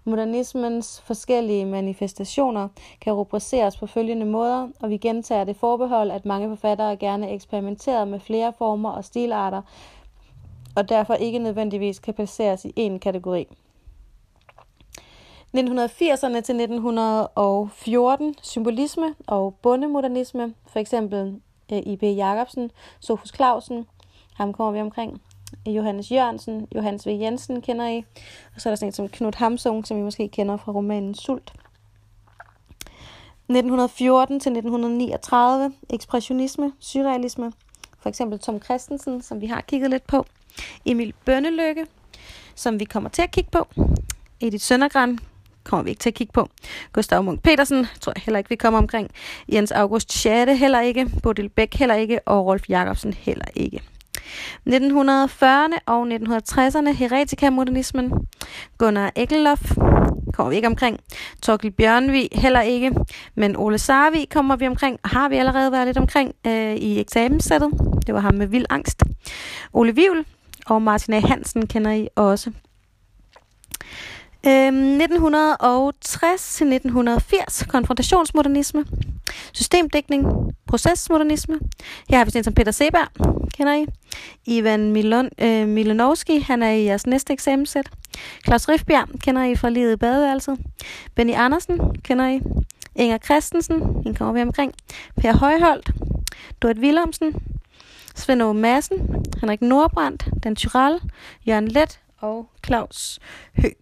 [0.05, 2.67] Modernismens forskellige manifestationer
[3.01, 8.05] kan rubriceres på følgende måder, og vi gentager det forbehold, at mange forfattere gerne eksperimenterer
[8.05, 9.61] med flere former og stilarter,
[10.75, 13.47] og derfor ikke nødvendigvis kan placeres i én kategori.
[15.57, 22.03] 1980'erne til 1914 symbolisme og bondemodernisme, for eksempel eh, I.B.
[22.03, 23.87] Jacobsen, Sofus Clausen,
[24.35, 25.21] ham kommer vi omkring,
[25.65, 27.09] Johannes Jørgensen, Johannes V.
[27.09, 28.05] Jensen kender I,
[28.55, 31.15] og så er der sådan en som Knud Hamsung, som I måske kender fra romanen
[31.15, 31.53] Sult.
[33.49, 37.51] 1914 til 1939, ekspressionisme, surrealisme,
[37.99, 40.25] for eksempel Tom Christensen, som vi har kigget lidt på,
[40.85, 41.85] Emil Bønnelykke,
[42.55, 43.67] som vi kommer til at kigge på,
[44.41, 45.19] Edith Søndergren
[45.63, 46.49] kommer vi ikke til at kigge på.
[46.93, 49.09] Gustav Munk Petersen tror jeg heller ikke, vi kommer omkring.
[49.53, 51.09] Jens August Schade heller ikke.
[51.23, 52.19] Bodil Bæk heller ikke.
[52.27, 53.81] Og Rolf Jacobsen heller ikke.
[54.69, 58.11] 1940'erne og 1960'erne heretikamodernismen.
[58.77, 59.71] Gunnar Ekelhoff
[60.33, 60.99] kommer vi ikke omkring.
[61.41, 62.91] Torkel Bjørnvi heller ikke.
[63.35, 67.71] Men Ole Sarvi kommer vi omkring, har vi allerede været lidt omkring øh, i eksamenssættet.
[68.07, 69.03] Det var ham med vild angst.
[69.73, 70.25] Ole Vivl
[70.65, 71.19] og Martin A.
[71.19, 72.51] Hansen kender I også.
[74.47, 78.85] Øhm, 1960-1980 konfrontationsmodernisme,
[79.53, 80.25] systemdækning,
[80.67, 81.59] procesmodernisme.
[82.09, 83.07] Her har vi sådan som Peter Seberg,
[83.53, 83.85] kender I.
[84.45, 87.89] Ivan Milon, øh, Milanovski, han er i jeres næste eksamenssæt.
[88.45, 90.57] Claus Rifbjerg kender I fra livet i badeværelset.
[91.15, 92.41] Benny Andersen kender I.
[92.95, 94.73] Inger Christensen, hende kommer vi omkring.
[95.17, 95.91] Per Højholdt,
[96.61, 97.33] Dorit Willemsen,
[98.15, 100.99] Svend Aage Madsen, Henrik Nordbrandt, Dan Tyrell,
[101.47, 103.19] Jørgen Let og Claus
[103.57, 103.75] Høg.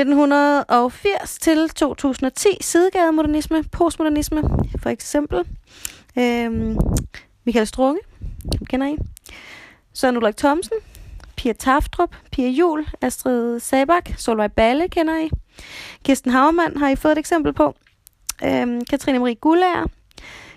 [0.00, 4.42] 1980 til 2010 sidegademodernisme, postmodernisme,
[4.82, 5.38] for eksempel.
[6.18, 6.76] Øhm,
[7.44, 8.00] Michael Strunge,
[8.66, 8.96] kender I?
[9.92, 10.76] Søren Ulrik Thomsen,
[11.36, 15.30] Pia Taftrup, Pia Jul, Astrid Sabak, Solvej Balle kender I.
[16.04, 17.74] Kirsten Havmann har I fået et eksempel på.
[18.44, 19.86] Øhm, Katrine Marie Gullager,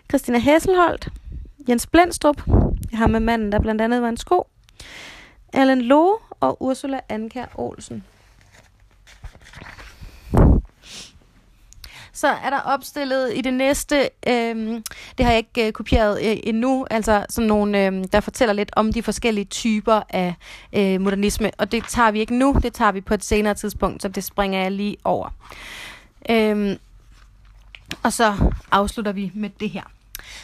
[0.10, 1.08] Christina Hesselholdt,
[1.70, 2.42] Jens Blendstrup,
[2.94, 4.48] ham med manden, der blandt andet var en sko,
[5.54, 8.04] Allen Lowe og Ursula Anker Olsen.
[12.14, 14.82] Så er der opstillet i det næste, øh,
[15.18, 18.72] det har jeg ikke øh, kopieret øh, endnu, altså sådan nogle, øh, der fortæller lidt
[18.76, 20.36] om de forskellige typer af
[20.74, 24.02] øh, modernisme, og det tager vi ikke nu, det tager vi på et senere tidspunkt,
[24.02, 25.30] så det springer jeg lige over.
[26.30, 26.78] Øh,
[28.04, 29.84] og så afslutter vi med det her.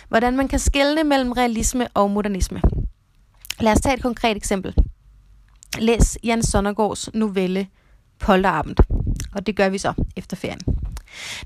[0.07, 2.61] Hvordan man kan skelne mellem realisme og modernisme.
[3.59, 4.75] Lad os tage et konkret eksempel.
[5.79, 7.67] Læs Jan Sonnergaards novelle
[8.19, 8.75] Polterabend,
[9.33, 10.86] og det gør vi så efter ferien.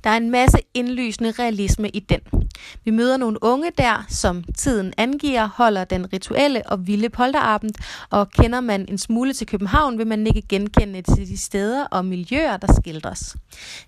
[0.03, 2.19] Der er en masse indlysende realisme i den.
[2.85, 7.71] Vi møder nogle unge der, som tiden angiver, holder den rituelle og vilde polterabend,
[8.09, 12.05] og kender man en smule til København, vil man ikke genkende til de steder og
[12.05, 13.35] miljøer, der skildres.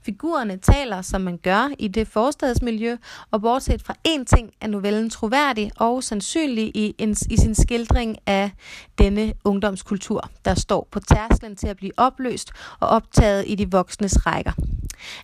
[0.06, 2.98] Figurerne taler, som man gør i det forstadsmiljø,
[3.32, 8.18] og bortset fra én ting er novellen troværdig og sandsynlig i, en, i sin skildring
[8.26, 8.52] af
[8.98, 14.26] denne ungdomskultur, der står på tærsklen til at blive opløst og optaget i de voksnes
[14.26, 14.52] rækker.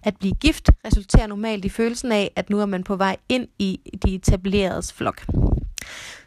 [0.04, 0.49] At blive gift
[0.86, 4.94] resulterer normalt i følelsen af, at nu er man på vej ind i de etableredes
[4.94, 5.26] flok.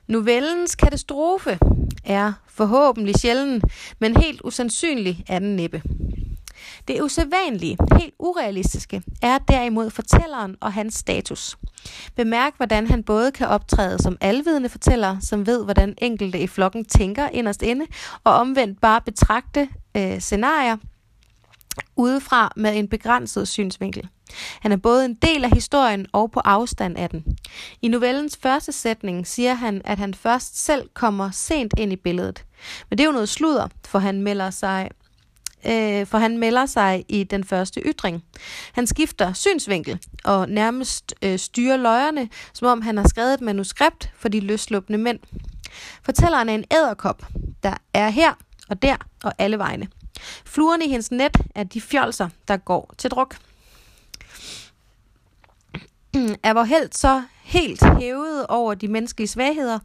[0.09, 1.59] Novellens katastrofe
[2.05, 3.63] er forhåbentlig sjælden,
[4.01, 5.83] men helt usandsynlig er den næppe.
[6.89, 11.57] Det usædvanlige, helt urealistiske, er derimod fortælleren og hans status.
[12.17, 16.85] Bemærk, hvordan han både kan optræde som alvidende fortæller, som ved, hvordan enkelte i flokken
[16.85, 17.87] tænker inderst inde,
[18.25, 20.77] og omvendt bare betragte øh, scenarier,
[21.97, 24.09] udefra med en begrænset synsvinkel.
[24.61, 27.25] Han er både en del af historien og på afstand af den.
[27.83, 32.45] I novellens første sætning siger han, at han først selv kommer sent ind i billedet.
[32.91, 34.91] Men det er jo noget sludder, for han melder sig
[35.67, 38.25] øh, for han melder sig i den første ytring.
[38.73, 44.11] Han skifter synsvinkel og nærmest øh, styrer løjerne, som om han har skrevet et manuskript
[44.17, 45.19] for de løslupne mænd.
[46.03, 47.23] Fortælleren er en æderkop,
[47.63, 48.33] der er her
[48.69, 49.89] og der og alle vegne.
[50.45, 53.37] Fluerne i hendes net er de fjolser, der går til druk.
[56.43, 59.79] Er vor held så helt hævet over de menneskelige svagheder?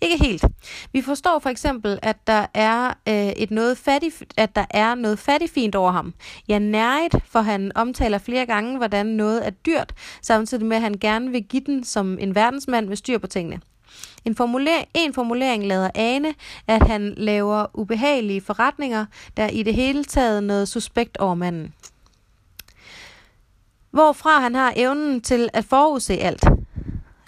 [0.00, 0.44] Ikke helt.
[0.92, 5.18] Vi forstår for eksempel, at der er øh, et noget fattig, at der er noget
[5.18, 6.14] fattigfint over ham.
[6.48, 10.98] Ja, nærigt, for han omtaler flere gange, hvordan noget er dyrt, samtidig med, at han
[11.00, 13.60] gerne vil give den som en verdensmand med styr på tingene.
[14.24, 16.34] En, formuler- en formulering lader ane,
[16.66, 21.74] at han laver ubehagelige forretninger, der i det hele taget noget suspekt over manden.
[23.90, 26.44] Hvorfra han har evnen til at forudse alt.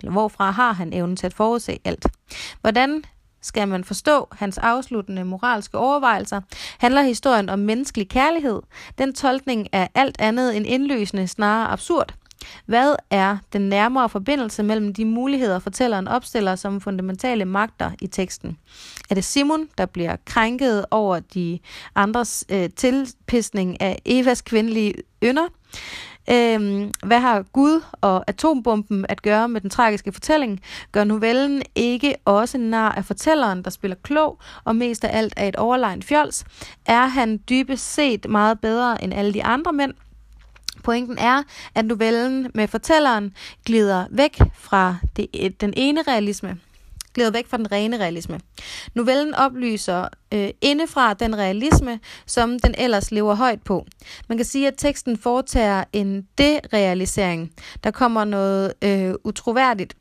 [0.01, 2.07] Eller hvorfra har han evnen til at forudse alt.
[2.61, 3.05] Hvordan
[3.43, 6.41] skal man forstå hans afsluttende moralske overvejelser,
[6.79, 8.63] handler historien om menneskelig kærlighed.
[8.99, 12.15] Den tolkning er alt andet end indløsende, snarere absurd.
[12.67, 18.59] Hvad er den nærmere forbindelse mellem de muligheder, fortælleren opstiller som fundamentale magter i teksten?
[19.11, 21.59] Er det Simon, der bliver krænket over de
[21.95, 25.49] andres øh, tilpisning af Evas kvindelige ynder?
[26.31, 30.61] Øhm, hvad har Gud og atombomben at gøre med den tragiske fortælling?
[30.93, 35.49] Gør novellen ikke også nar af fortælleren, der spiller klog og mest af alt er
[35.49, 36.45] et overlegn fjols?
[36.87, 39.95] Er han dybest set meget bedre end alle de andre mænd?
[40.85, 41.43] Pointen er,
[41.75, 46.59] at novellen med fortælleren glider væk fra det, øh, den ene realisme,
[47.15, 48.41] glider væk fra den rene realisme.
[48.95, 53.87] Novellen oplyser øh, indefra den realisme, som den ellers lever højt på.
[54.29, 57.53] Man kan sige, at teksten foretager en derealisering.
[57.85, 59.97] Der kommer noget øh, utroværdigt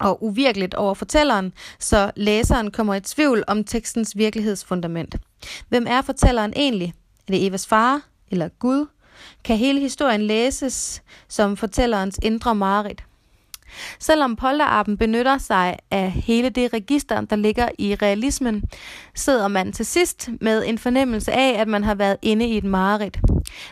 [0.00, 5.16] og uvirkeligt over fortælleren, så læseren kommer i tvivl om tekstens virkelighedsfundament.
[5.68, 6.94] Hvem er fortælleren egentlig?
[7.28, 8.00] Er det Evas far
[8.30, 8.86] eller Gud?
[9.44, 13.04] Kan hele historien læses som fortællerens indre mareridt.
[13.98, 18.62] Selvom polterappen benytter sig af hele det register, der ligger i realismen,
[19.14, 22.64] sidder man til sidst med en fornemmelse af, at man har været inde i et
[22.64, 23.18] mareridt.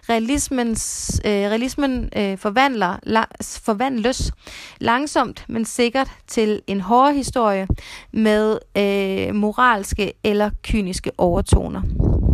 [0.08, 4.32] Realismens, øh, realismen øh, forvandler, la, forvandles
[4.80, 7.68] langsomt, men sikkert til en hård historie
[8.12, 12.27] med øh, moralske eller kyniske overtoner.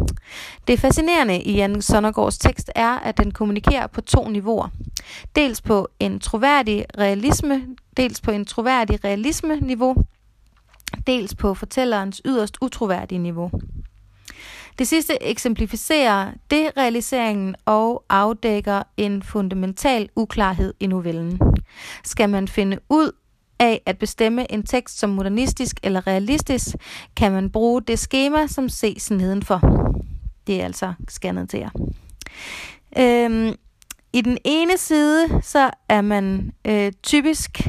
[0.68, 4.68] Det fascinerende i Jan Sonnergaards tekst er, at den kommunikerer på to niveauer.
[5.36, 7.62] Dels på en troværdig realisme,
[7.96, 9.94] dels på en troværdig realisme niveau,
[11.06, 13.50] dels på fortællerens yderst utroværdige niveau.
[14.78, 21.40] Det sidste eksemplificerer derealiseringen og afdækker en fundamental uklarhed i novellen.
[22.04, 23.12] Skal man finde ud
[23.58, 26.66] af at bestemme en tekst som modernistisk eller realistisk,
[27.16, 29.60] kan man bruge det skema, som ses nedenfor.
[30.46, 31.70] Det er altså scannet til jer.
[32.98, 33.54] Øhm,
[34.12, 37.60] I den ene side, så er man øh, typisk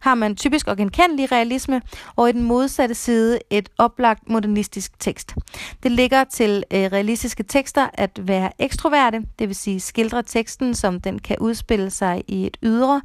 [0.00, 1.82] har man typisk og genkendelig realisme,
[2.16, 5.34] og i den modsatte side et oplagt modernistisk tekst.
[5.82, 11.00] Det ligger til øh, realistiske tekster at være ekstroverte, det vil sige skildre teksten, som
[11.00, 13.02] den kan udspille sig i et ydre,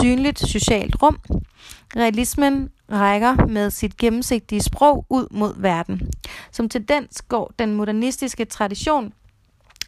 [0.00, 1.18] synligt socialt rum.
[1.96, 6.10] Realismen rækker med sit gennemsigtige sprog ud mod verden.
[6.52, 9.12] Som tendens går den modernistiske tradition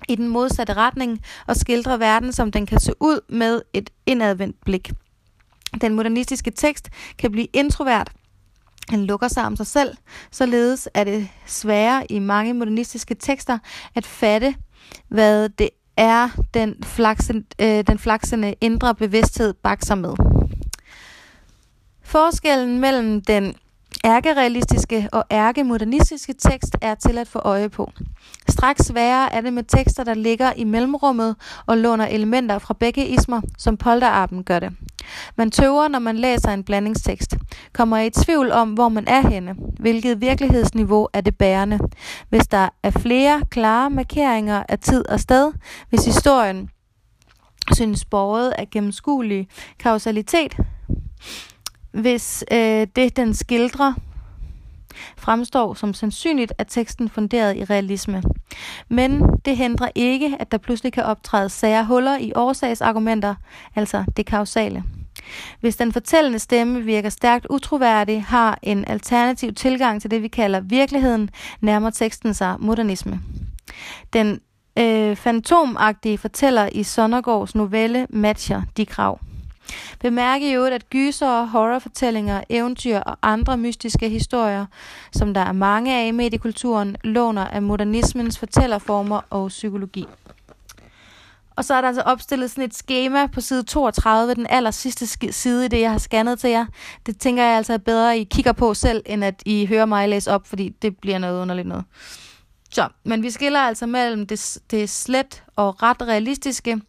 [0.08, 4.56] i den modsatte retning og skildrer verden, som den kan se ud med et indadvendt
[4.64, 4.90] blik.
[5.80, 8.10] Den modernistiske tekst kan blive introvert.
[8.88, 9.96] Han lukker sig om sig selv,
[10.30, 13.58] således er det sværere i mange modernistiske tekster
[13.94, 14.54] at fatte,
[15.08, 20.14] hvad det er, den, flaksen, øh, den flaksende indre bevidsthed bakser med.
[22.02, 23.54] Forskellen mellem den
[24.04, 27.92] ærkerealistiske og ærkemodernistiske tekst er til at få øje på.
[28.48, 31.36] Straks sværere er det med tekster, der ligger i mellemrummet
[31.66, 34.72] og låner elementer fra begge ismer, som polterappen gør det.
[35.36, 37.36] Man tøver, når man læser en blandingstekst,
[37.72, 41.78] kommer i tvivl om, hvor man er henne, hvilket virkelighedsniveau er det bærende.
[42.28, 45.52] Hvis der er flere klare markeringer af tid og sted,
[45.88, 46.70] hvis historien
[47.74, 49.48] synes borget af gennemskuelig
[49.78, 50.56] kausalitet,
[51.92, 53.94] hvis øh, det, den skildrer,
[55.16, 58.22] fremstår som sandsynligt, at teksten funderet i realisme.
[58.88, 63.34] Men det hindrer ikke, at der pludselig kan optræde sære huller i årsagsargumenter,
[63.76, 64.84] altså det kausale.
[65.60, 70.60] Hvis den fortællende stemme virker stærkt utroværdig, har en alternativ tilgang til det, vi kalder
[70.60, 71.30] virkeligheden,
[71.60, 73.20] nærmer teksten sig modernisme.
[74.12, 74.40] Den
[74.78, 79.20] øh, fantomagtige fortæller i Sondergaards novelle matcher de krav.
[80.00, 84.66] Bemærk i øvrigt, at gyser, horrorfortællinger, eventyr og andre mystiske historier,
[85.12, 90.06] som der er mange af i mediekulturen, låner af modernismens fortællerformer og psykologi.
[91.56, 95.32] Og så er der altså opstillet sådan et schema på side 32, den aller sidste
[95.32, 96.66] side i det, jeg har scannet til jer.
[97.06, 99.86] Det tænker jeg altså er bedre, at I kigger på selv, end at I hører
[99.86, 101.84] mig læse op, fordi det bliver noget underligt noget.
[102.72, 106.80] Så, men vi skiller altså mellem det, det slet og ret realistiske,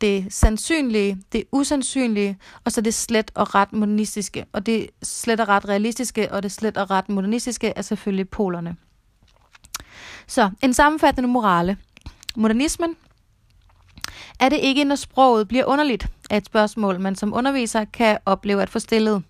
[0.00, 4.44] det sandsynlige, det usandsynlige, og så det slet og ret modernistiske.
[4.52, 8.76] Og det slet og ret realistiske, og det slet og ret modernistiske er selvfølgelig polerne.
[10.26, 11.76] Så, en sammenfattende morale.
[12.36, 12.96] Modernismen
[14.40, 18.62] er det ikke, når sproget bliver underligt, er et spørgsmål, man som underviser kan opleve
[18.62, 19.22] at få stillet.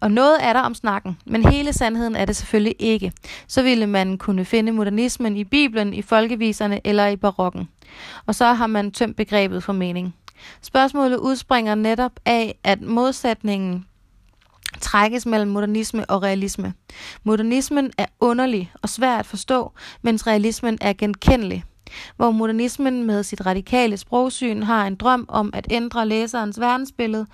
[0.00, 3.12] Og noget er der om snakken, men hele sandheden er det selvfølgelig ikke.
[3.46, 7.68] Så ville man kunne finde modernismen i Bibelen, i folkeviserne eller i barokken.
[8.26, 10.14] Og så har man tømt begrebet for mening.
[10.62, 13.84] Spørgsmålet udspringer netop af, at modsætningen
[14.80, 16.74] trækkes mellem modernisme og realisme.
[17.24, 19.72] Modernismen er underlig og svær at forstå,
[20.02, 21.64] mens realismen er genkendelig
[22.16, 27.26] hvor modernismen med sit radikale sprogsyn har en drøm om at ændre læserens verdensbillede,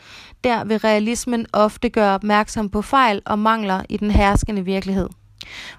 [0.44, 5.08] der vil realismen ofte gøre opmærksom på fejl og mangler i den herskende virkelighed.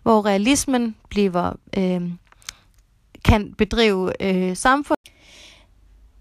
[0.04, 2.02] Hvor realismen bliver, øh,
[3.26, 4.98] kan bedrive øh, samfund.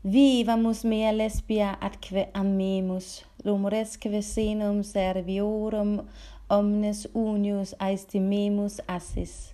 [0.03, 6.01] Vivamus mea lesbia atque amemus, lumoresque senum serviorum
[6.49, 9.54] omnes unius aestimemus assis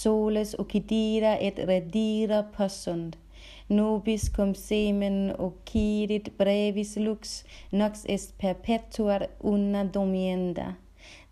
[0.00, 3.16] soles occidira et redira possunt.
[3.68, 10.76] Nobis cum semen occidit brevis lux, nox est perpetua una domienda.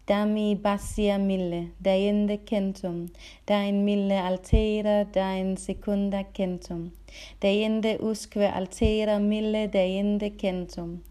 [0.07, 3.09] Dami basia mille, daende centum,
[3.47, 6.91] dain mille altera, dain secunda centum.
[7.41, 11.03] Daende usque altera mille, daende centum.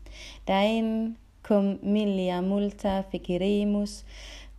[0.46, 4.04] Dain cum millia multa ficiremus,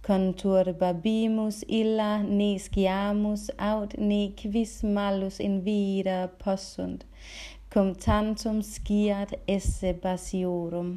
[0.07, 7.05] conturbabimus illa ne sciamus aut ne quis malus in vida possunt,
[7.73, 10.91] cum tantum sciat esse basiorum.